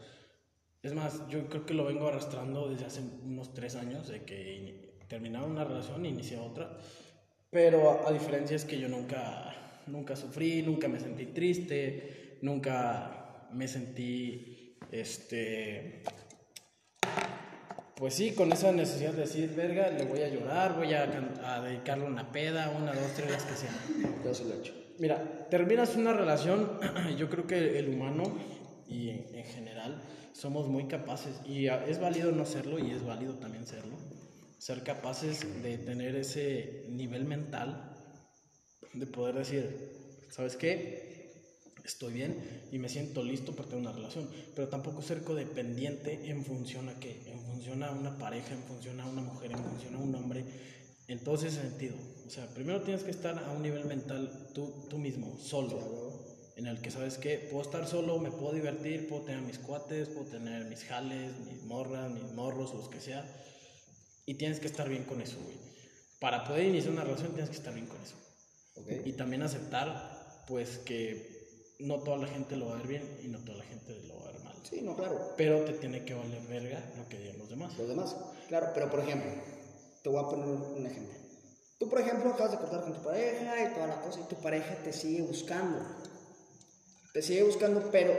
es 0.84 0.94
más, 0.94 1.28
yo 1.28 1.48
creo 1.48 1.66
que 1.66 1.74
lo 1.74 1.86
vengo 1.86 2.08
arrastrando 2.08 2.70
desde 2.70 2.86
hace 2.86 3.02
unos 3.02 3.54
tres 3.54 3.76
años, 3.76 4.08
de 4.08 4.24
que 4.24 4.96
terminaba 5.08 5.46
una 5.46 5.64
relación 5.64 6.06
e 6.06 6.10
inicié 6.10 6.38
otra. 6.38 6.78
Pero 7.52 8.08
a, 8.08 8.12
diferencia 8.12 8.56
es 8.56 8.66
que 8.66 8.80
yo 8.80 8.88
nunca, 8.88 9.84
nunca 9.88 10.16
sufrí, 10.16 10.64
nunca 10.64 10.88
me 10.88 11.00
sentí 11.00 11.28
triste, 11.28 12.38
nunca 12.42 13.48
me 13.52 13.68
sentí, 13.68 14.78
este, 14.92 16.02
pues 18.02 18.16
sí, 18.16 18.32
con 18.32 18.52
esa 18.52 18.72
necesidad 18.72 19.14
de 19.14 19.22
decir, 19.22 19.54
verga, 19.56 19.92
le 19.92 20.06
voy 20.06 20.22
a 20.24 20.28
llorar, 20.28 20.76
voy 20.76 20.92
a, 20.92 21.04
a 21.46 21.62
dedicarle 21.62 22.06
una 22.06 22.32
peda, 22.32 22.72
una, 22.76 22.94
dos, 22.94 23.12
tres, 23.16 23.30
las 23.30 23.44
que 23.44 23.56
sean. 23.56 23.76
Yo 24.26 24.34
se 24.34 24.44
lo 24.46 24.56
he 24.56 24.58
hecho. 24.58 24.74
Mira, 24.98 25.48
terminas 25.52 25.96
una 25.96 26.12
relación, 26.12 26.80
yo 27.20 27.30
creo 27.30 27.46
que 27.46 27.78
el 27.78 27.90
humano 27.90 28.24
y 28.88 29.10
en 29.10 29.44
general 29.44 30.02
somos 30.34 30.68
muy 30.68 30.88
capaces, 30.88 31.42
y 31.46 31.68
es 31.68 32.00
válido 32.00 32.32
no 32.32 32.44
serlo 32.44 32.80
y 32.80 32.90
es 32.90 33.06
válido 33.06 33.36
también 33.36 33.68
serlo, 33.68 33.96
ser 34.58 34.82
capaces 34.82 35.62
de 35.62 35.78
tener 35.78 36.16
ese 36.16 36.86
nivel 36.90 37.26
mental 37.26 37.96
de 38.94 39.06
poder 39.06 39.36
decir, 39.36 40.26
¿sabes 40.32 40.56
qué? 40.56 41.12
Estoy 41.86 42.14
bien 42.14 42.68
y 42.72 42.80
me 42.80 42.90
siento 42.90 43.24
listo 43.24 43.56
para 43.56 43.70
tener 43.70 43.82
una 43.82 43.94
relación, 43.94 44.28
pero 44.56 44.70
tampoco 44.70 45.04
ser 45.04 45.24
codependiente 45.24 46.32
en 46.32 46.44
función 46.44 46.90
a 46.90 47.00
qué, 47.00 47.22
en 47.28 47.41
función 47.62 47.84
a 47.84 47.92
una 47.92 48.18
pareja, 48.18 48.56
en 48.56 48.64
función 48.64 49.00
a 49.00 49.06
una 49.06 49.22
mujer, 49.22 49.52
en 49.52 49.64
función 49.64 49.94
a 49.94 50.00
un 50.00 50.16
hombre, 50.16 50.44
en 51.08 51.20
todo 51.24 51.36
ese 51.36 51.52
sentido. 51.52 51.96
O 52.26 52.30
sea, 52.32 52.48
primero 52.48 52.82
tienes 52.82 53.04
que 53.04 53.12
estar 53.12 53.38
a 53.38 53.52
un 53.52 53.62
nivel 53.62 53.86
mental 53.86 54.50
tú, 54.56 54.88
tú 54.90 54.98
mismo, 54.98 55.38
solo 55.38 55.78
en 56.56 56.66
el 56.66 56.82
que 56.82 56.90
sabes 56.90 57.20
que 57.20 57.38
puedo 57.38 57.62
estar 57.62 57.88
solo, 57.88 58.18
me 58.18 58.32
puedo 58.32 58.54
divertir, 58.54 59.08
puedo 59.08 59.26
tener 59.26 59.42
mis 59.42 59.60
cuates, 59.60 60.10
puedo 60.10 60.26
tener 60.26 60.66
mis 60.66 60.84
jales, 60.86 61.34
mis 61.46 61.62
morras, 61.64 62.12
mis 62.12 62.32
morros, 62.34 62.74
los 62.74 62.90
que 62.90 63.00
sea. 63.00 63.24
Y 64.26 64.34
tienes 64.36 64.60
que 64.60 64.66
estar 64.66 64.90
bien 64.90 65.04
con 65.04 65.22
eso, 65.22 65.38
güey. 65.44 65.56
Para 66.20 66.44
poder 66.44 66.66
iniciar 66.66 66.94
una 66.94 67.04
relación 67.04 67.34
tienes 67.34 67.52
que 67.52 67.58
estar 67.58 67.76
bien 67.76 67.86
con 67.86 68.02
eso. 68.02 68.16
Ok. 68.76 69.06
Y 69.06 69.14
también 69.14 69.44
aceptar, 69.44 70.44
pues, 70.48 70.80
que 70.80 71.41
no 71.82 72.00
toda 72.00 72.18
la 72.18 72.28
gente 72.28 72.56
lo 72.56 72.68
va 72.68 72.76
a 72.76 72.78
ver 72.78 72.88
bien 72.88 73.20
y 73.24 73.28
no 73.28 73.40
toda 73.40 73.60
la 73.60 73.64
gente 73.66 73.94
lo 74.08 74.20
va 74.20 74.30
a 74.30 74.32
ver 74.32 74.42
mal. 74.42 74.56
Sí, 74.64 74.82
no, 74.82 74.96
claro. 74.96 75.34
Pero 75.38 75.62
te 75.66 75.74
tiene 75.74 76.06
que 76.06 76.14
valer 76.14 76.42
verga 76.48 76.84
lo 76.98 77.08
que 77.10 77.18
digan 77.18 77.38
los 77.38 77.50
demás. 77.50 77.78
Los 77.78 77.88
demás. 77.88 78.16
Claro, 78.48 78.70
pero 78.74 78.90
por 78.90 79.00
ejemplo, 79.00 79.32
te 80.04 80.10
voy 80.10 80.24
a 80.24 80.30
poner 80.30 80.46
un 80.46 80.86
ejemplo. 80.86 81.14
Tú, 81.80 81.90
por 81.90 82.00
ejemplo, 82.00 82.32
acabas 82.32 82.52
de 82.52 82.58
cortar 82.60 82.82
con 82.82 82.94
tu 82.94 83.02
pareja 83.02 83.64
y 83.64 83.74
toda 83.74 83.88
la 83.88 84.02
cosa, 84.02 84.20
y 84.20 84.24
tu 84.30 84.36
pareja 84.40 84.76
te 84.84 84.94
sigue 84.94 85.24
buscando. 85.24 85.80
Te 87.14 87.22
sigue 87.22 87.44
buscando, 87.44 87.90
pero 87.92 88.14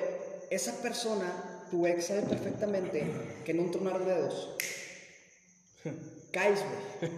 esa 0.50 0.83
persona, 0.83 1.69
tu 1.71 1.87
ex, 1.87 2.07
sabe 2.07 2.23
perfectamente 2.23 3.04
que 3.45 3.52
en 3.52 3.61
un 3.61 3.71
tronar 3.71 4.04
de 4.04 4.14
dedos 4.14 4.57
caes, 6.33 6.61
güey. 7.00 7.12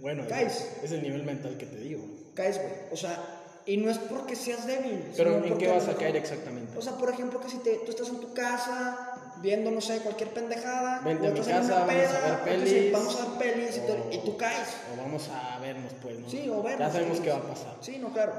Bueno, 0.00 0.24
Guys. 0.28 0.64
es 0.82 0.92
el 0.92 1.02
nivel 1.02 1.24
mental 1.24 1.56
que 1.58 1.66
te 1.66 1.78
digo. 1.78 2.04
Caes, 2.34 2.58
güey. 2.58 2.72
O 2.92 2.96
sea, 2.96 3.37
y 3.68 3.76
no 3.76 3.90
es 3.90 3.98
porque 3.98 4.34
seas 4.34 4.66
débil. 4.66 5.12
Pero 5.16 5.44
¿en 5.44 5.56
qué 5.58 5.68
vas 5.68 5.86
a 5.88 5.94
caer 5.94 6.16
exactamente? 6.16 6.76
O 6.76 6.82
sea, 6.82 6.94
por 6.96 7.10
ejemplo, 7.10 7.40
que 7.40 7.48
si 7.50 7.58
te, 7.58 7.74
tú 7.84 7.90
estás 7.90 8.08
en 8.08 8.18
tu 8.20 8.32
casa 8.34 9.34
viendo, 9.42 9.70
no 9.70 9.80
sé, 9.80 9.98
cualquier 10.00 10.30
pendejada. 10.30 11.00
Vente 11.04 11.28
o 11.28 11.30
a 11.30 11.34
mi 11.34 11.40
casa, 11.40 11.84
vamos 11.84 11.90
a 11.90 12.20
ver 12.26 12.40
pelis, 12.44 12.92
Vamos 12.92 13.16
a 13.20 13.24
ver 13.26 13.38
pelis 13.38 13.76
y, 13.76 13.80
tú- 13.80 13.92
o- 13.92 14.12
y 14.12 14.18
tú 14.24 14.36
caes. 14.36 14.68
O 14.94 14.96
vamos 14.96 15.28
a 15.28 15.58
vernos, 15.60 15.92
pues, 16.02 16.18
¿no? 16.18 16.28
Sí, 16.28 16.48
o 16.48 16.62
ver. 16.62 16.78
Ya 16.78 16.90
sabemos 16.90 17.20
qué 17.20 17.30
va 17.30 17.36
a 17.36 17.42
pasar. 17.42 17.76
Sí, 17.82 17.98
no, 17.98 18.12
claro. 18.12 18.32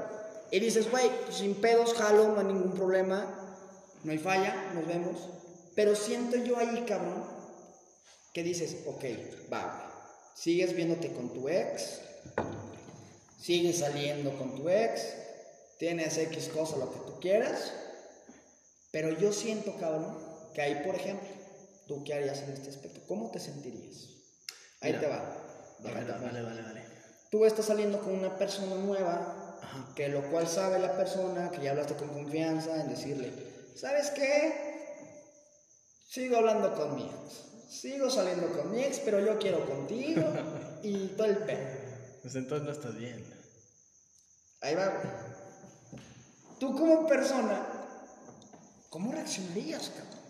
Y 0.50 0.58
dices, 0.60 0.90
güey, 0.90 1.08
pues, 1.24 1.36
sin 1.36 1.54
pedos, 1.54 1.94
jalo, 1.94 2.28
no 2.34 2.40
hay 2.40 2.46
ningún 2.46 2.72
problema. 2.72 3.24
No 4.02 4.12
hay 4.12 4.18
falla, 4.18 4.72
nos 4.74 4.86
vemos. 4.86 5.16
Pero 5.76 5.94
siento 5.94 6.36
yo 6.38 6.58
ahí, 6.58 6.84
cabrón, 6.88 7.24
que 8.34 8.42
dices, 8.42 8.78
ok, 8.86 9.04
va. 9.52 9.86
Sigues 10.34 10.74
viéndote 10.74 11.12
con 11.12 11.32
tu 11.32 11.48
ex. 11.48 12.00
Sigues 13.40 13.78
saliendo 13.78 14.36
con 14.36 14.54
tu 14.56 14.68
ex. 14.68 15.14
Tienes 15.80 16.18
X 16.18 16.50
cosa, 16.50 16.76
lo 16.76 16.92
que 16.92 16.98
tú 17.10 17.18
quieras. 17.20 17.72
Pero 18.92 19.18
yo 19.18 19.32
siento, 19.32 19.74
cabrón, 19.78 20.14
que 20.52 20.60
ahí, 20.60 20.82
por 20.84 20.94
ejemplo, 20.94 21.26
¿tú 21.88 22.04
qué 22.04 22.12
harías 22.12 22.42
en 22.42 22.50
este 22.50 22.68
aspecto? 22.68 23.00
¿Cómo 23.08 23.30
te 23.30 23.40
sentirías? 23.40 24.08
Ahí 24.82 24.92
Mira. 24.92 25.00
te 25.00 25.06
va. 25.06 25.36
Dale, 25.78 26.04
dale, 26.04 26.42
dale. 26.62 26.84
Tú 27.30 27.46
estás 27.46 27.64
saliendo 27.64 27.98
con 28.00 28.12
una 28.12 28.36
persona 28.36 28.74
nueva, 28.74 29.58
Ajá. 29.62 29.94
que 29.96 30.08
lo 30.08 30.30
cual 30.30 30.46
sabe 30.46 30.78
la 30.80 30.98
persona, 30.98 31.50
que 31.50 31.62
ya 31.62 31.70
hablaste 31.70 31.94
con 31.94 32.08
confianza, 32.08 32.78
en 32.82 32.90
decirle, 32.90 33.32
¿sabes 33.74 34.10
qué? 34.10 34.52
Sigo 36.10 36.36
hablando 36.36 36.74
con 36.74 36.94
mi 36.94 37.04
ex, 37.04 37.80
sigo 37.80 38.10
saliendo 38.10 38.52
con 38.52 38.70
mi 38.70 38.82
ex, 38.82 38.98
pero 38.98 39.18
yo 39.20 39.38
quiero 39.38 39.64
contigo 39.64 40.22
y 40.82 41.06
todo 41.16 41.26
el 41.28 41.38
pedo. 41.38 41.66
Pues 42.20 42.34
entonces 42.34 42.66
no 42.66 42.72
estás 42.72 42.98
bien. 42.98 43.24
Ahí 44.60 44.74
va, 44.74 44.88
güey. 44.88 45.29
Tú 46.60 46.76
como 46.76 47.06
persona, 47.08 47.66
¿cómo 48.90 49.10
reaccionarías, 49.12 49.88
cabrón? 49.88 50.20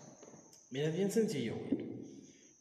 Mira, 0.71 0.87
es 0.87 0.95
bien 0.95 1.11
sencillo, 1.11 1.55
güey. 1.57 1.91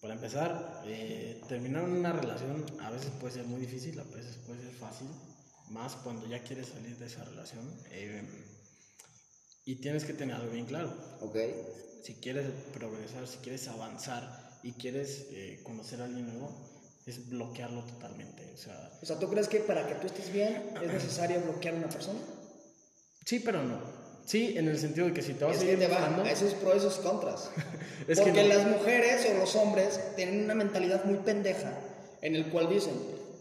Para 0.00 0.14
empezar, 0.14 0.82
eh, 0.86 1.40
terminar 1.48 1.84
una 1.84 2.12
relación 2.12 2.64
a 2.80 2.90
veces 2.90 3.10
puede 3.20 3.34
ser 3.34 3.44
muy 3.44 3.60
difícil, 3.60 3.98
a 4.00 4.04
veces 4.04 4.36
puede 4.46 4.60
ser 4.62 4.72
fácil, 4.72 5.06
más 5.68 5.94
cuando 5.96 6.26
ya 6.26 6.42
quieres 6.42 6.68
salir 6.68 6.96
de 6.98 7.06
esa 7.06 7.24
relación. 7.24 7.64
eh, 7.90 8.22
y 9.66 9.76
tienes 9.76 10.04
que 10.04 10.14
tener 10.14 10.34
algo 10.34 10.50
bien 10.50 10.66
claro. 10.66 10.92
Ok. 11.20 11.36
Si 12.02 12.14
quieres 12.14 12.50
progresar, 12.72 13.28
si 13.28 13.36
quieres 13.38 13.68
avanzar 13.68 14.58
y 14.64 14.72
quieres 14.72 15.26
eh, 15.30 15.60
conocer 15.62 16.00
a 16.00 16.06
alguien 16.06 16.26
nuevo, 16.26 16.50
es 17.06 17.28
bloquearlo 17.28 17.84
totalmente. 17.84 18.50
O 18.54 18.56
sea, 18.56 18.90
O 19.00 19.06
sea, 19.06 19.18
¿tú 19.18 19.28
crees 19.28 19.46
que 19.48 19.60
para 19.60 19.86
que 19.86 19.94
tú 19.96 20.06
estés 20.08 20.32
bien 20.32 20.72
es 20.82 20.92
necesario 20.92 21.40
bloquear 21.42 21.74
a 21.74 21.78
una 21.78 21.88
persona? 21.88 22.18
Sí, 23.24 23.40
pero 23.40 23.62
no. 23.62 23.78
Sí, 24.26 24.54
en 24.56 24.68
el 24.68 24.78
sentido 24.78 25.06
de 25.08 25.12
que 25.14 25.22
si 25.22 25.34
te 25.34 25.44
vas 25.44 25.56
Es 25.56 25.62
a 25.62 25.66
que 25.66 25.76
seguir 25.76 25.90
va, 25.92 26.30
esos 26.30 26.54
pros 26.54 26.74
y 26.74 26.78
esos 26.78 26.94
contras. 26.98 27.50
Es 28.08 28.18
que 28.18 28.24
Porque 28.26 28.42
no. 28.42 28.48
las 28.54 28.66
mujeres 28.66 29.26
o 29.30 29.38
los 29.38 29.54
hombres 29.56 30.00
tienen 30.16 30.44
una 30.44 30.54
mentalidad 30.54 31.04
muy 31.04 31.16
pendeja 31.18 31.72
en 32.22 32.34
el 32.34 32.46
cual 32.50 32.68
dicen, 32.68 32.94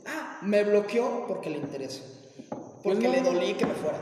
ah, 0.05 0.39
me 0.41 0.63
bloqueó 0.63 1.25
porque 1.27 1.50
le 1.50 1.57
interesa. 1.57 2.01
Porque 2.50 2.79
Pues 2.83 3.00
no. 3.00 3.12
le 3.12 3.21
dolí 3.21 3.53
que 3.55 3.65
me 3.65 3.74
fuera. 3.74 3.98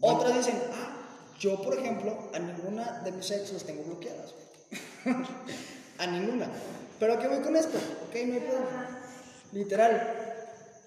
Otras 0.00 0.34
dicen, 0.36 0.58
ah, 0.74 0.96
yo 1.38 1.60
por 1.62 1.78
ejemplo 1.78 2.30
a 2.34 2.38
ninguna 2.38 3.00
de 3.04 3.12
mis 3.12 3.30
ex 3.30 3.52
las 3.52 3.64
tengo 3.64 3.82
bloqueadas. 3.84 4.34
a 5.98 6.06
ninguna. 6.06 6.48
Pero 7.00 7.14
¿a 7.14 7.18
qué 7.18 7.28
voy 7.28 7.40
con 7.40 7.56
esto? 7.56 7.78
Ok, 8.08 8.14
no 8.26 8.34
hay 8.34 8.40
problema. 8.40 8.98
Literal. 9.52 10.14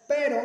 Pero 0.07 0.37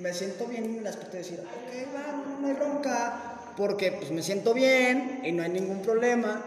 me 0.00 0.14
siento 0.14 0.46
bien 0.46 0.64
en 0.64 0.78
el 0.78 0.86
aspecto 0.86 1.12
de 1.12 1.18
decir, 1.18 1.40
ok, 1.40 1.94
va, 1.94 2.38
no, 2.40 2.46
hay 2.46 2.54
bronca, 2.54 3.52
porque 3.56 3.92
pues 3.92 4.10
me 4.10 4.22
siento 4.22 4.54
bien 4.54 5.20
y 5.24 5.32
no 5.32 5.42
hay 5.42 5.50
ningún 5.50 5.82
problema. 5.82 6.42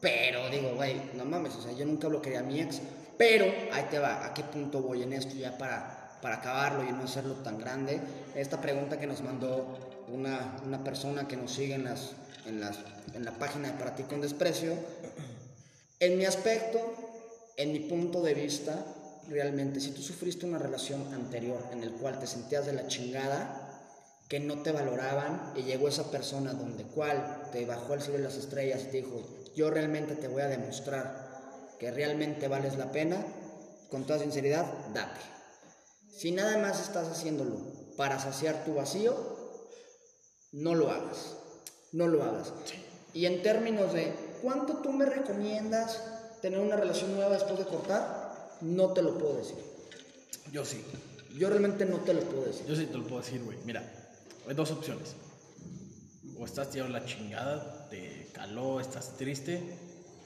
Pero 0.00 0.50
digo, 0.50 0.74
güey, 0.74 1.00
no 1.14 1.24
mames, 1.24 1.54
o 1.54 1.62
sea, 1.62 1.72
yo 1.72 1.86
nunca 1.86 2.08
bloquearía 2.08 2.40
a 2.40 2.42
mi 2.42 2.60
ex. 2.60 2.80
Pero 3.16 3.46
ahí 3.72 3.84
te 3.90 3.98
va, 3.98 4.26
¿a 4.26 4.34
qué 4.34 4.42
punto 4.42 4.82
voy 4.82 5.02
en 5.02 5.12
esto 5.12 5.34
ya 5.34 5.56
para, 5.56 6.18
para 6.20 6.36
acabarlo 6.36 6.84
y 6.84 6.92
no 6.92 7.04
hacerlo 7.04 7.34
tan 7.36 7.58
grande? 7.58 8.00
Esta 8.34 8.60
pregunta 8.60 8.98
que 8.98 9.06
nos 9.06 9.22
mandó 9.22 9.78
una, 10.08 10.56
una 10.66 10.84
persona 10.84 11.26
que 11.26 11.36
nos 11.36 11.52
sigue 11.52 11.74
en, 11.74 11.84
las, 11.84 12.12
en, 12.46 12.60
las, 12.60 12.78
en 13.14 13.24
la 13.24 13.32
página 13.32 13.70
de 13.70 13.78
Para 13.78 13.94
ti 13.94 14.02
con 14.02 14.20
desprecio. 14.20 14.74
En 16.00 16.18
mi 16.18 16.26
aspecto, 16.26 16.80
en 17.56 17.72
mi 17.72 17.80
punto 17.80 18.20
de 18.20 18.34
vista, 18.34 18.84
realmente, 19.28 19.80
si 19.80 19.90
tú 19.90 20.02
sufriste 20.02 20.46
una 20.46 20.58
relación 20.58 21.12
anterior 21.14 21.60
en 21.72 21.82
el 21.82 21.92
cual 21.92 22.18
te 22.18 22.26
sentías 22.26 22.66
de 22.66 22.72
la 22.72 22.86
chingada, 22.86 23.64
que 24.28 24.40
no 24.40 24.62
te 24.62 24.72
valoraban 24.72 25.52
y 25.54 25.62
llegó 25.62 25.88
esa 25.88 26.10
persona 26.10 26.52
donde 26.52 26.84
cual 26.84 27.48
te 27.52 27.66
bajó 27.66 27.92
al 27.92 28.00
cielo 28.02 28.18
de 28.18 28.24
las 28.24 28.36
estrellas 28.36 28.82
y 28.82 28.90
te 28.90 28.96
dijo, 28.98 29.22
yo 29.54 29.70
realmente 29.70 30.16
te 30.16 30.28
voy 30.28 30.42
a 30.42 30.48
demostrar 30.48 31.74
que 31.78 31.90
realmente 31.90 32.48
vales 32.48 32.76
la 32.78 32.90
pena, 32.90 33.24
con 33.90 34.04
toda 34.04 34.18
sinceridad, 34.18 34.66
date. 34.94 35.20
Si 36.16 36.32
nada 36.32 36.58
más 36.58 36.80
estás 36.80 37.08
haciéndolo 37.08 37.58
para 37.96 38.18
saciar 38.18 38.64
tu 38.64 38.74
vacío, 38.74 39.14
no 40.52 40.74
lo 40.74 40.90
hagas. 40.90 41.36
No 41.92 42.08
lo 42.08 42.22
hagas. 42.24 42.52
Y 43.12 43.26
en 43.26 43.42
términos 43.42 43.92
de 43.92 44.12
cuánto 44.42 44.78
tú 44.78 44.92
me 44.92 45.06
recomiendas 45.06 46.00
tener 46.42 46.60
una 46.60 46.76
relación 46.76 47.14
nueva 47.14 47.34
después 47.34 47.58
de 47.58 47.66
cortar, 47.66 48.23
no 48.60 48.92
te 48.92 49.02
lo 49.02 49.18
puedo 49.18 49.36
decir. 49.36 49.56
yo 50.52 50.64
sí. 50.64 50.82
Yo 51.36 51.50
realmente 51.50 51.84
no 51.84 51.98
te 51.98 52.14
lo 52.14 52.20
puedo 52.20 52.44
decir. 52.44 52.64
Yo 52.66 52.76
sí 52.76 52.86
te 52.86 52.96
lo 52.96 53.04
puedo 53.04 53.20
decir, 53.20 53.42
güey. 53.42 53.58
Mira, 53.64 53.82
hay 54.48 54.54
dos 54.54 54.70
opciones. 54.70 55.16
O 56.38 56.44
estás 56.44 56.70
tirado 56.70 56.90
la 56.90 57.04
chingada, 57.04 57.88
te 57.90 58.28
caló, 58.32 58.80
estás 58.80 59.16
triste, 59.16 59.60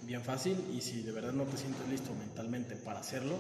bien 0.03 0.23
fácil. 0.23 0.57
Y 0.77 0.83
si 0.83 1.03
de 1.03 1.13
verdad 1.13 1.33
no 1.33 1.45
te 1.45 1.57
sientes 1.57 1.89
listo 1.89 2.11
mentalmente 2.15 2.77
para 2.77 3.01
hacerlo, 3.01 3.37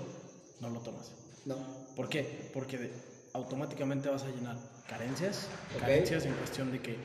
no 0.61 0.71
lo 0.71 0.81
tomas. 0.81 1.13
No. 1.45 1.57
¿Por 1.95 2.09
qué? 2.09 2.51
Porque 2.55 2.91
automáticamente 3.35 4.09
vas 4.09 4.23
a 4.23 4.29
llenar 4.29 4.57
carencias, 4.89 5.47
carencias 5.79 6.25
en 6.25 6.35
cuestión 6.35 6.73
de 6.73 6.81
que 6.81 6.97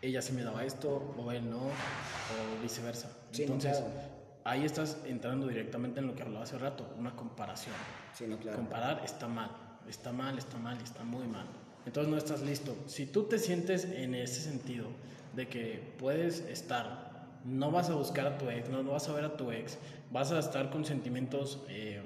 ella 0.00 0.22
sí 0.22 0.32
me 0.32 0.42
daba 0.42 0.64
esto 0.64 1.14
o 1.18 1.32
él 1.32 1.50
no, 1.50 1.66
o 1.66 2.62
viceversa. 2.62 3.10
Sí, 3.32 3.46
no, 3.46 3.54
Entonces, 3.54 3.78
claro. 3.78 4.17
Ahí 4.50 4.64
estás 4.64 4.98
entrando 5.06 5.46
directamente 5.46 6.00
en 6.00 6.06
lo 6.06 6.14
que 6.14 6.22
hablaba 6.22 6.44
hace 6.44 6.58
rato, 6.58 6.86
una 6.98 7.14
comparación. 7.14 7.74
Sí, 8.16 8.26
no, 8.26 8.38
claro. 8.38 8.56
Comparar 8.58 9.02
está 9.04 9.28
mal, 9.28 9.50
está 9.88 10.12
mal, 10.12 10.38
está 10.38 10.56
mal, 10.58 10.78
está 10.82 11.04
muy 11.04 11.26
mal. 11.26 11.46
Entonces 11.86 12.10
no 12.10 12.18
estás 12.18 12.42
listo. 12.42 12.76
Si 12.86 13.06
tú 13.06 13.24
te 13.24 13.38
sientes 13.38 13.84
en 13.84 14.14
ese 14.14 14.40
sentido 14.40 14.86
de 15.34 15.48
que 15.48 15.94
puedes 15.98 16.40
estar, 16.40 17.26
no 17.44 17.70
vas 17.70 17.88
a 17.90 17.94
buscar 17.94 18.26
a 18.26 18.38
tu 18.38 18.50
ex, 18.50 18.68
no, 18.68 18.82
no 18.82 18.92
vas 18.92 19.08
a 19.08 19.12
ver 19.12 19.24
a 19.24 19.36
tu 19.36 19.50
ex, 19.52 19.78
vas 20.10 20.32
a 20.32 20.38
estar 20.38 20.70
con 20.70 20.84
sentimientos 20.84 21.60
eh, 21.68 22.02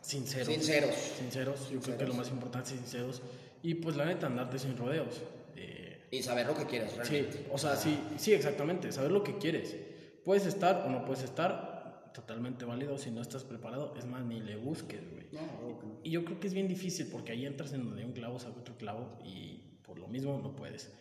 sinceros. 0.00 0.48
Sinceros. 0.54 0.94
Sinceros, 1.18 1.70
yo 1.70 1.80
creo 1.80 1.98
que 1.98 2.06
lo 2.06 2.14
más 2.14 2.28
importante 2.30 2.70
es 2.74 2.80
sinceros. 2.80 3.22
Y 3.62 3.74
pues 3.74 3.96
la 3.96 4.04
neta, 4.04 4.26
andarte 4.26 4.58
sin 4.58 4.76
rodeos. 4.76 5.22
Eh, 5.56 5.98
Y 6.10 6.22
saber 6.22 6.46
lo 6.46 6.54
que 6.54 6.66
quieres 6.66 6.92
Sí, 6.92 6.98
realmente. 7.22 7.46
o 7.50 7.58
sea, 7.58 7.76
sí, 7.76 7.98
sí, 8.18 8.32
exactamente, 8.34 8.92
saber 8.92 9.10
lo 9.10 9.24
que 9.24 9.38
quieres. 9.38 9.74
Puedes 10.24 10.46
estar 10.46 10.84
o 10.86 10.90
no 10.90 11.04
puedes 11.04 11.22
estar, 11.22 12.10
totalmente 12.14 12.64
válido. 12.64 12.96
Si 12.96 13.10
no 13.10 13.20
estás 13.20 13.44
preparado, 13.44 13.94
es 13.98 14.06
más, 14.06 14.24
ni 14.24 14.40
le 14.40 14.56
busques, 14.56 15.00
güey. 15.12 15.26
No. 15.32 16.00
Y 16.02 16.10
yo 16.10 16.24
creo 16.24 16.40
que 16.40 16.46
es 16.46 16.54
bien 16.54 16.68
difícil 16.68 17.08
porque 17.10 17.32
ahí 17.32 17.44
entras 17.44 17.72
en 17.72 17.84
donde 17.84 18.04
un 18.04 18.12
clavo 18.12 18.38
saca 18.38 18.60
otro 18.60 18.76
clavo 18.76 19.18
y 19.24 19.78
por 19.82 19.98
lo 19.98 20.08
mismo 20.08 20.40
no 20.42 20.56
puedes. 20.56 20.92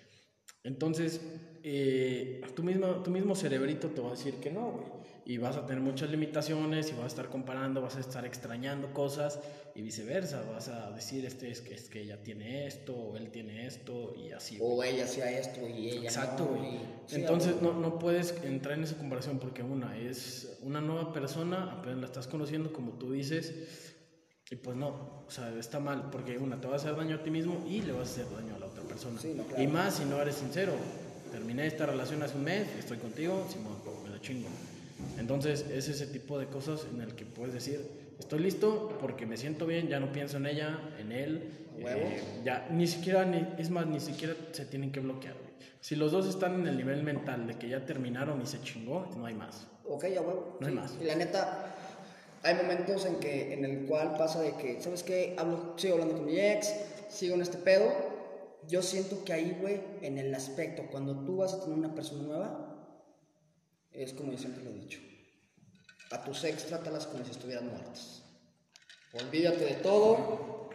Entonces, 0.64 1.22
eh, 1.64 2.42
tu, 2.56 2.64
mismo, 2.64 2.88
tu 3.04 3.12
mismo 3.12 3.36
cerebrito 3.36 3.90
te 3.90 4.02
va 4.02 4.10
a 4.10 4.12
decir 4.12 4.36
que 4.36 4.52
no, 4.52 4.72
güey. 4.72 4.88
Y 5.26 5.38
vas 5.38 5.56
a 5.56 5.66
tener 5.66 5.82
muchas 5.82 6.10
limitaciones 6.10 6.90
y 6.90 6.94
vas 6.94 7.06
a 7.06 7.08
estar 7.08 7.30
comparando, 7.30 7.82
vas 7.82 7.96
a 7.96 8.02
estar 8.02 8.26
extrañando 8.26 8.92
cosas 8.94 9.40
y 9.74 9.82
viceversa. 9.82 10.44
Vas 10.52 10.68
a 10.68 10.92
decir, 10.92 11.26
este 11.26 11.50
es 11.50 11.62
que, 11.62 11.74
es 11.74 11.90
que 11.90 12.02
ella 12.02 12.22
tiene 12.22 12.68
esto, 12.68 12.94
o 12.94 13.16
él 13.16 13.32
tiene 13.32 13.66
esto 13.66 14.14
y 14.18 14.32
así. 14.32 14.58
güey. 14.58 14.72
O 14.72 14.84
ella 14.84 15.06
hacía 15.06 15.32
esto 15.40 15.68
y 15.68 15.90
ella. 15.92 16.04
Exacto, 16.04 16.44
no, 16.44 16.58
güey. 16.58 16.80
sí, 17.08 17.16
Entonces 17.16 17.62
no, 17.62 17.74
no 17.74 18.00
puedes 18.00 18.36
entrar 18.44 18.78
en 18.78 18.84
esa 18.84 18.98
comparación 18.98 19.40
porque 19.40 19.64
una 19.64 19.98
es 19.98 20.58
una 20.62 20.82
nueva 20.82 21.14
persona, 21.14 21.72
apenas 21.72 22.00
la 22.00 22.06
estás 22.06 22.28
conociendo 22.28 22.74
como 22.74 22.92
tú 22.94 23.14
dices, 23.14 23.54
y 24.52 24.56
pues 24.58 24.76
no, 24.76 25.24
o 25.26 25.32
sea, 25.32 25.50
está 25.58 25.80
mal, 25.80 26.10
porque 26.12 26.38
una, 26.38 26.60
te 26.60 26.68
va 26.68 26.74
a 26.74 26.76
hacer 26.76 26.96
daño 26.96 27.16
a 27.16 27.24
ti 27.24 27.32
mismo 27.32 27.66
y 27.68 27.82
le 27.82 27.94
vas 27.94 28.10
a 28.10 28.12
hacer 28.12 28.26
daño 28.36 28.56
a 28.56 28.60
la 28.60 28.66
otra 28.66 28.84
persona. 28.84 29.20
Sí, 29.20 29.34
no, 29.36 29.46
claro. 29.46 29.64
Y 29.64 29.68
más 29.68 29.96
si 29.96 30.06
no 30.06 30.22
eres 30.22 30.36
sincero. 30.36 30.74
Terminé 31.32 31.66
esta 31.66 31.88
relación 31.88 32.22
hace 32.22 32.38
un 32.38 32.44
mes, 32.44 32.68
estoy 32.78 33.00
contigo, 33.00 33.48
Simón, 33.52 33.78
me 34.04 34.12
la 34.12 34.22
chingo. 34.22 34.48
Entonces 35.24 35.66
es 35.74 35.88
ese 35.88 36.06
tipo 36.08 36.38
de 36.38 36.48
cosas 36.48 36.86
en 36.94 37.00
el 37.00 37.16
que 37.16 37.24
puedes 37.26 37.54
decir, 37.54 37.80
estoy 38.20 38.40
listo 38.40 38.98
porque 39.00 39.26
me 39.26 39.38
siento 39.38 39.66
bien, 39.66 39.88
ya 39.88 39.98
no 40.02 40.12
pienso 40.12 40.36
en 40.36 40.48
ella, 40.48 40.78
en 41.00 41.14
él. 41.14 41.50
Eh, 41.78 42.22
ya 42.44 42.68
ni 42.70 42.88
siquiera, 42.88 43.24
ni, 43.24 43.48
es 43.58 43.70
más, 43.70 43.88
ni 43.88 44.02
siquiera 44.02 44.36
se 44.52 44.66
tienen 44.66 44.92
que 44.92 45.00
bloquear. 45.00 45.36
Si 45.80 45.96
los 45.96 46.12
dos 46.12 46.28
están 46.28 46.60
en 46.60 46.68
el 46.68 46.76
nivel 46.76 47.04
mental 47.04 47.48
de 47.48 47.58
que 47.58 47.70
ya 47.70 47.86
terminaron 47.86 48.42
y 48.42 48.46
se 48.46 48.62
chingó, 48.64 49.08
no 49.16 49.26
hay 49.26 49.34
más. 49.34 49.66
Ok, 49.88 50.04
a 50.04 50.22
huevo. 50.22 50.58
No 50.60 50.68
hay 50.68 50.74
sí. 50.74 50.80
más. 50.80 50.98
Y 51.02 51.06
la 51.06 51.16
neta, 51.16 51.74
hay 52.44 52.56
momentos 52.56 53.06
en 53.06 53.16
que 53.22 53.54
en 53.54 53.64
el 53.64 53.86
cual 53.86 54.18
pasa 54.18 54.42
de 54.42 54.52
que, 54.58 54.82
¿sabes 54.82 55.04
qué? 55.04 55.36
Hablo, 55.38 55.76
sigo 55.78 55.94
hablando 55.94 56.16
con 56.16 56.26
mi 56.26 56.38
ex, 56.38 56.70
sigo 57.08 57.36
en 57.36 57.44
este 57.44 57.60
pedo. 57.60 57.90
Yo 58.68 58.82
siento 58.82 59.24
que 59.24 59.32
ahí, 59.32 59.58
güey, 59.62 59.80
en 60.02 60.18
el 60.18 60.36
aspecto, 60.36 60.84
cuando 60.92 61.24
tú 61.24 61.38
vas 61.38 61.54
a 61.54 61.62
tener 61.62 61.78
una 61.78 61.96
persona 61.96 62.24
nueva, 62.24 62.76
es 63.94 64.12
como 64.12 64.34
yo 64.34 64.38
siempre 64.38 64.66
lo 64.66 64.72
he 64.72 64.74
dicho. 64.74 65.00
A 66.14 66.24
tus 66.24 66.44
ex 66.44 66.66
trátalas 66.66 67.08
como 67.08 67.24
si 67.26 67.32
estuvieran 67.32 67.68
muertas. 67.68 68.22
Olvídate 69.14 69.66
de 69.66 69.74
todo 69.76 70.70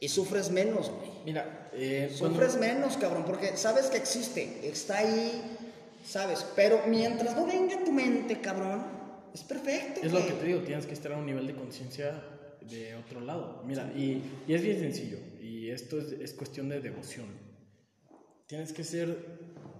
y 0.00 0.08
sufres 0.08 0.50
menos, 0.50 0.90
güey. 0.90 1.10
Mira, 1.24 1.70
eh, 1.72 2.14
cuando- 2.18 2.38
Sufres 2.40 2.56
menos, 2.58 2.96
cabrón, 2.96 3.24
porque 3.26 3.56
sabes 3.56 3.86
que 3.86 3.96
existe, 3.98 4.66
está 4.68 4.98
ahí, 4.98 5.56
sabes, 6.04 6.44
pero 6.56 6.80
mientras 6.86 7.34
no 7.36 7.46
venga 7.46 7.82
tu 7.84 7.92
mente, 7.92 8.40
cabrón, 8.40 8.82
es 9.34 9.42
perfecto. 9.42 10.00
Es 10.02 10.12
lo 10.12 10.24
que 10.26 10.32
te 10.32 10.44
digo, 10.46 10.60
tienes 10.60 10.86
que 10.86 10.92
estar 10.94 11.12
a 11.12 11.16
un 11.18 11.26
nivel 11.26 11.46
de 11.46 11.54
conciencia 11.54 12.22
de 12.62 12.96
otro 12.96 13.20
lado. 13.20 13.62
Mira, 13.66 13.90
y, 13.94 14.22
y 14.46 14.54
es 14.54 14.62
bien 14.62 14.78
sencillo, 14.80 15.18
y 15.40 15.70
esto 15.70 15.98
es, 15.98 16.12
es 16.12 16.32
cuestión 16.34 16.68
de 16.70 16.80
devoción. 16.80 17.26
Tienes 18.46 18.72
que 18.72 18.84
ser 18.84 19.16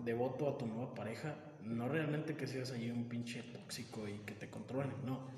devoto 0.05 0.49
a 0.49 0.57
tu 0.59 0.67
nueva 0.67 0.95
pareja, 0.95 1.35
no 1.67 1.89
realmente 1.89 2.37
que 2.37 2.47
seas 2.47 2.71
ahí 2.73 2.91
un 2.91 3.09
pinche 3.09 3.43
tóxico 3.43 4.09
y 4.09 4.19
que 4.27 4.35
te 4.35 4.49
controlen, 4.51 4.95
no. 5.05 5.29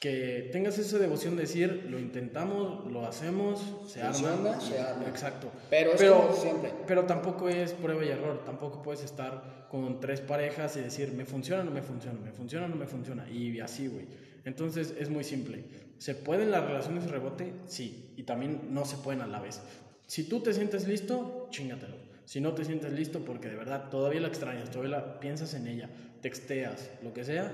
Que 0.00 0.48
tengas 0.52 0.78
esa 0.78 0.98
devoción 0.98 1.34
de 1.34 1.42
decir, 1.42 1.88
lo 1.90 1.98
intentamos, 1.98 2.90
lo 2.90 3.04
hacemos, 3.04 3.60
se 3.88 4.00
arma. 4.00 4.60
se 4.60 4.78
arma. 4.78 5.04
Exacto. 5.08 5.50
Pero 5.70 5.92
es 5.92 6.02
como 6.02 6.32
siempre. 6.34 6.72
Pero 6.86 7.04
tampoco 7.04 7.48
es 7.48 7.72
prueba 7.72 8.04
y 8.04 8.08
error. 8.08 8.44
Tampoco 8.44 8.80
puedes 8.80 9.02
estar 9.02 9.66
con 9.68 9.98
tres 9.98 10.20
parejas 10.20 10.76
y 10.76 10.80
decir, 10.80 11.12
me 11.14 11.24
funciona 11.24 11.62
o 11.62 11.64
no 11.64 11.72
me 11.72 11.82
funciona, 11.82 12.16
me 12.20 12.30
funciona 12.30 12.66
o 12.66 12.68
no 12.68 12.76
me 12.76 12.86
funciona. 12.86 13.28
Y 13.28 13.58
así, 13.58 13.88
güey. 13.88 14.06
Entonces 14.44 14.94
es 14.96 15.10
muy 15.10 15.24
simple. 15.24 15.64
¿Se 15.98 16.14
pueden 16.14 16.52
las 16.52 16.64
relaciones 16.64 17.10
rebote? 17.10 17.52
Sí. 17.66 18.14
Y 18.16 18.22
también 18.22 18.72
no 18.72 18.84
se 18.84 18.98
pueden 18.98 19.20
a 19.20 19.26
la 19.26 19.40
vez. 19.40 19.60
Si 20.06 20.28
tú 20.28 20.40
te 20.40 20.54
sientes 20.54 20.86
listo, 20.86 21.48
chingatelo. 21.50 21.96
Si 22.28 22.42
no 22.42 22.52
te 22.52 22.62
sientes 22.62 22.92
listo 22.92 23.24
porque 23.24 23.48
de 23.48 23.56
verdad 23.56 23.88
todavía 23.88 24.20
la 24.20 24.28
extrañas, 24.28 24.70
todavía 24.70 24.98
la, 24.98 25.18
piensas 25.18 25.54
en 25.54 25.66
ella, 25.66 25.88
texteas, 26.20 26.90
lo 27.02 27.14
que 27.14 27.24
sea, 27.24 27.50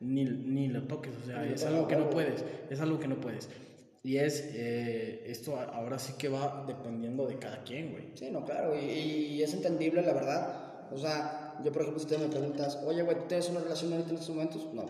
ni, 0.00 0.24
ni 0.24 0.68
lo 0.68 0.84
toques. 0.84 1.12
O 1.20 1.26
sea, 1.26 1.44
es 1.44 1.64
algo 1.64 1.88
que 1.88 1.96
no 1.96 2.08
puedes. 2.08 2.44
Es 2.70 2.80
algo 2.80 3.00
que 3.00 3.08
no 3.08 3.16
puedes. 3.16 3.48
Y 4.04 4.18
es, 4.18 4.48
eh, 4.54 5.24
esto 5.26 5.58
ahora 5.58 5.98
sí 5.98 6.12
que 6.16 6.28
va 6.28 6.64
dependiendo 6.68 7.26
de 7.26 7.36
cada 7.40 7.64
quien, 7.64 7.90
güey. 7.90 8.12
Sí, 8.14 8.30
no, 8.30 8.44
claro, 8.44 8.78
y, 8.80 8.84
y 8.84 9.42
es 9.42 9.54
entendible, 9.54 10.02
la 10.02 10.12
verdad. 10.12 10.92
O 10.92 10.98
sea, 10.98 11.58
yo, 11.64 11.72
por 11.72 11.82
ejemplo, 11.82 12.00
si 12.00 12.06
tú 12.06 12.16
me 12.20 12.28
preguntas, 12.28 12.78
oye, 12.86 13.02
güey, 13.02 13.16
¿tú 13.16 13.24
tienes 13.26 13.48
una 13.48 13.58
relación 13.58 13.92
ahorita 13.92 14.10
en 14.10 14.14
estos 14.18 14.36
momentos? 14.36 14.68
No. 14.72 14.86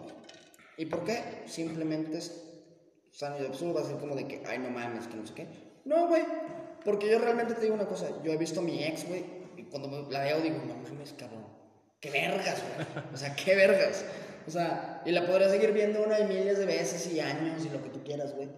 ¿Y 0.76 0.84
por 0.84 1.04
qué? 1.04 1.22
Simplemente 1.46 2.18
es. 2.18 2.50
O 3.10 3.14
sea, 3.14 3.34
uno 3.62 3.72
va 3.72 3.80
a 3.80 3.84
decir 3.84 3.98
como 3.98 4.14
de 4.14 4.28
que, 4.28 4.42
ay, 4.46 4.58
no 4.58 4.68
mames, 4.68 5.06
que 5.06 5.16
no 5.16 5.26
sé 5.26 5.32
qué. 5.32 5.46
No, 5.86 6.08
güey. 6.08 6.22
Porque 6.84 7.10
yo 7.10 7.18
realmente 7.18 7.54
te 7.54 7.62
digo 7.62 7.74
una 7.74 7.86
cosa. 7.86 8.08
Yo 8.22 8.32
he 8.32 8.36
visto 8.36 8.60
a 8.60 8.62
mi 8.62 8.82
ex, 8.82 9.06
güey, 9.08 9.24
y 9.56 9.64
cuando 9.64 9.88
me- 9.88 10.10
la 10.10 10.20
veo 10.24 10.40
digo, 10.40 10.56
no 10.66 10.74
mames, 10.76 11.12
cabrón. 11.16 11.46
Qué 12.00 12.10
vergas, 12.10 12.62
güey. 12.62 13.04
O 13.14 13.16
sea, 13.16 13.34
qué 13.36 13.54
vergas. 13.54 14.04
O 14.46 14.50
sea, 14.50 15.02
y 15.06 15.12
la 15.12 15.24
podría 15.26 15.48
seguir 15.48 15.72
viendo 15.72 16.02
una 16.02 16.18
y 16.18 16.24
miles 16.26 16.58
de 16.58 16.66
veces 16.66 17.06
y 17.12 17.20
años 17.20 17.64
y 17.64 17.68
lo 17.70 17.80
que 17.82 17.90
tú 17.90 18.02
quieras, 18.02 18.34
güey. 18.34 18.48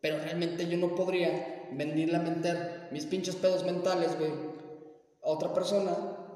Pero 0.00 0.18
realmente 0.18 0.66
yo 0.66 0.78
no 0.78 0.94
podría 0.94 1.66
venirle 1.72 2.16
a 2.16 2.20
meter 2.20 2.88
mis 2.92 3.04
pinches 3.04 3.36
pedos 3.36 3.64
mentales, 3.64 4.16
güey, 4.18 4.30
a 4.30 5.28
otra 5.28 5.52
persona 5.52 5.92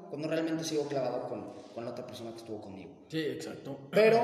cuando 0.09 0.27
realmente 0.27 0.63
sigo 0.63 0.83
clavado 0.87 1.27
con, 1.27 1.63
con 1.73 1.85
la 1.85 1.91
otra 1.91 2.05
persona 2.05 2.29
que 2.31 2.37
estuvo 2.37 2.61
conmigo. 2.61 2.91
Sí, 3.07 3.19
exacto. 3.19 3.75
Pero, 3.89 4.19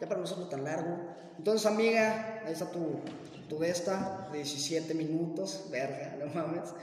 ya 0.00 0.06
para 0.06 0.18
no 0.18 0.24
hacerlo 0.24 0.48
tan 0.48 0.64
largo. 0.64 0.98
Entonces, 1.38 1.64
amiga, 1.66 2.42
ahí 2.44 2.52
está 2.52 2.70
tu, 2.70 3.00
tu 3.48 3.58
de 3.58 3.70
esta, 3.70 4.28
de 4.32 4.38
17 4.38 4.94
minutos, 4.94 5.68
verga, 5.70 6.16
no 6.18 6.26
mames. 6.32 6.74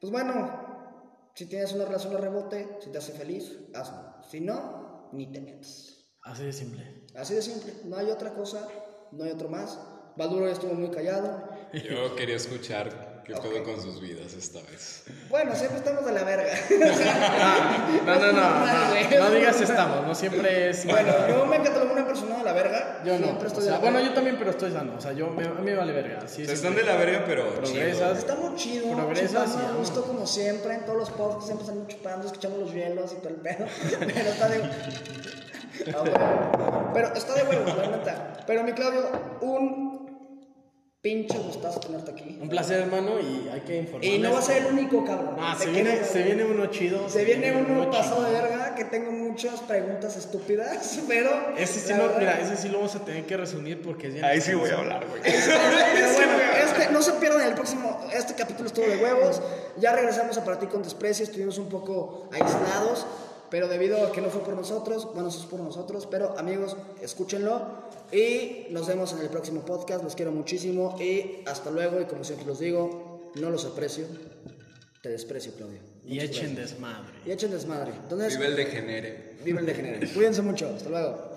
Pues 0.00 0.12
bueno, 0.12 1.30
si 1.34 1.46
tienes 1.46 1.72
una 1.72 1.84
relación 1.84 2.12
de 2.14 2.20
rebote, 2.20 2.78
si 2.80 2.90
te 2.90 2.98
hace 2.98 3.12
feliz, 3.12 3.58
hazlo. 3.74 4.22
Si 4.30 4.40
no, 4.40 5.08
ni 5.12 5.32
te 5.32 5.40
metas. 5.40 5.98
Así 6.22 6.44
de 6.44 6.52
simple. 6.52 7.06
Así 7.14 7.34
de 7.34 7.42
simple, 7.42 7.74
no 7.84 7.96
hay 7.96 8.10
otra 8.10 8.34
cosa, 8.34 8.68
no 9.12 9.24
hay 9.24 9.30
otro 9.30 9.48
más. 9.48 9.78
Valuro 10.16 10.46
ya 10.46 10.52
estuvo 10.52 10.74
muy 10.74 10.90
callado. 10.90 11.48
Yo 11.72 12.14
quería 12.16 12.36
escuchar 12.36 13.22
qué 13.24 13.34
pedo 13.34 13.62
con 13.64 13.80
sus 13.80 14.00
vidas 14.00 14.32
esta 14.34 14.60
vez. 14.70 15.04
Bueno, 15.30 15.54
siempre 15.54 15.78
estamos 15.78 16.04
de 16.04 16.12
la 16.12 16.24
verga. 16.24 16.52
No, 18.04 18.16
no, 18.16 18.32
no, 18.32 18.32
no, 18.32 19.18
no 19.20 19.30
digas 19.30 19.60
estamos, 19.60 20.06
no 20.06 20.14
siempre 20.14 20.70
es... 20.70 20.84
bueno, 20.86 21.12
yo 21.28 21.46
me 21.46 21.62
catalogo 21.62 21.92
una 21.92 22.04
persona 22.06 22.38
de 22.38 22.44
la 22.44 22.52
verga. 22.52 23.02
yo 23.04 23.12
no. 23.18 23.26
Siempre 23.26 23.44
O 23.44 23.46
estoy 23.48 23.62
sea, 23.64 23.72
de 23.72 23.78
la 23.78 23.78
bueno, 23.80 23.96
verga. 23.98 24.08
yo 24.08 24.14
también, 24.14 24.36
pero 24.38 24.50
estoy 24.50 24.72
sano. 24.72 24.94
O 24.96 25.00
sea, 25.00 25.12
yo, 25.12 25.30
me, 25.30 25.44
a 25.46 25.50
mí 25.50 25.62
me 25.62 25.74
vale 25.74 25.92
verga. 25.92 26.20
Sí, 26.26 26.42
O 26.42 26.46
sea, 26.46 26.46
sí, 26.46 26.52
están 26.52 26.74
de 26.74 26.82
la 26.82 26.96
verga, 26.96 27.24
pero 27.26 27.48
Progresas. 27.54 27.98
chido. 27.98 28.12
Está 28.18 28.34
muy 28.36 28.56
chido. 28.56 28.96
Progresas 28.96 29.54
vamos. 29.56 29.76
gusto 29.78 30.02
como 30.04 30.26
siempre. 30.26 30.74
En 30.74 30.84
todos 30.84 30.98
los 30.98 31.10
podcasts 31.10 31.46
siempre 31.46 31.66
están 31.66 31.86
chupando, 31.86 32.26
escuchamos 32.26 32.58
los 32.58 32.72
hielos 32.74 33.12
y 33.12 33.16
todo 33.16 33.28
el 33.28 33.36
pedo. 33.36 33.66
Pero 34.00 34.30
está 34.30 34.48
de. 34.48 34.62
Ah, 35.94 36.00
bueno. 36.00 36.90
Pero 36.94 37.14
está 37.14 37.34
de 37.34 37.42
huevo, 37.44 37.64
la 37.76 37.86
neta. 37.96 38.32
Pero 38.46 38.62
mi 38.64 38.72
Claudio, 38.72 39.10
un 39.40 39.91
pinche 41.02 41.36
gustazo 41.36 41.80
tenerte 41.80 42.12
aquí. 42.12 42.38
Un 42.40 42.48
placer, 42.48 42.80
hermano, 42.80 43.18
y 43.18 43.48
hay 43.52 43.62
que 43.62 43.78
informarles. 43.78 44.14
Y 44.14 44.18
no 44.20 44.32
va 44.32 44.38
a 44.38 44.42
ser 44.42 44.58
el 44.64 44.72
único, 44.72 45.04
cabrón. 45.04 45.34
Ah, 45.36 45.56
se 45.58 45.68
viene, 45.68 46.04
se 46.04 46.22
viene 46.22 46.44
uno 46.44 46.66
chido. 46.66 47.08
Se 47.10 47.24
viene 47.24 47.52
uno 47.56 47.90
pasado 47.90 48.22
de 48.22 48.30
verga 48.30 48.76
que 48.76 48.84
tengo 48.84 49.10
muchas 49.10 49.60
preguntas 49.62 50.16
estúpidas, 50.16 51.00
pero. 51.08 51.56
Ese 51.58 51.80
sí, 51.80 51.92
lo, 51.92 52.04
verdad- 52.04 52.18
mira, 52.20 52.40
ese 52.40 52.56
sí 52.56 52.68
lo 52.68 52.78
vamos 52.78 52.94
a 52.94 53.04
tener 53.04 53.26
que 53.26 53.36
resumir 53.36 53.82
porque 53.82 54.06
es 54.06 54.12
bien 54.14 54.24
Ahí 54.24 54.40
sí 54.40 54.54
voy 54.54 54.70
a 54.70 54.78
hablar, 54.78 55.04
güey. 55.08 55.20
Bueno, 55.22 56.38
este, 56.64 56.92
no 56.92 57.02
se 57.02 57.12
pierdan 57.14 57.42
el 57.48 57.54
próximo. 57.54 58.00
Este 58.14 58.34
capítulo 58.34 58.68
estuvo 58.68 58.86
de 58.86 58.96
huevos. 58.98 59.42
Ya 59.78 59.92
regresamos 59.96 60.38
a 60.38 60.44
para 60.44 60.60
ti 60.60 60.66
con 60.66 60.84
desprecio. 60.84 61.24
Estuvimos 61.24 61.58
un 61.58 61.68
poco 61.68 62.28
aislados, 62.32 63.06
pero 63.52 63.68
debido 63.68 64.02
a 64.06 64.10
que 64.12 64.22
no 64.22 64.30
fue 64.30 64.40
por 64.40 64.56
nosotros, 64.56 65.12
bueno, 65.12 65.28
eso 65.28 65.40
es 65.40 65.44
por 65.44 65.60
nosotros. 65.60 66.08
Pero 66.10 66.38
amigos, 66.38 66.74
escúchenlo. 67.02 67.60
Y 68.10 68.68
nos 68.70 68.86
vemos 68.86 69.12
en 69.12 69.18
el 69.18 69.28
próximo 69.28 69.60
podcast. 69.60 70.02
Los 70.02 70.16
quiero 70.16 70.32
muchísimo. 70.32 70.96
Y 70.98 71.42
hasta 71.44 71.70
luego. 71.70 72.00
Y 72.00 72.06
como 72.06 72.24
siempre 72.24 72.46
los 72.46 72.60
digo, 72.60 73.30
no 73.34 73.50
los 73.50 73.66
aprecio. 73.66 74.06
Te 75.02 75.10
desprecio, 75.10 75.52
Claudio. 75.52 75.80
Y 76.06 76.20
echen 76.20 76.54
desmadre. 76.54 77.12
Y 77.26 77.30
echen 77.30 77.50
desmadre. 77.50 77.92
Entonces, 78.02 78.38
Vive 78.38 78.46
el 78.46 78.56
degenere. 78.56 79.36
vive 79.44 79.60
el 79.60 79.66
degenere. 79.66 80.08
Cuídense 80.08 80.40
mucho. 80.40 80.72
Hasta 80.74 80.88
luego. 80.88 81.31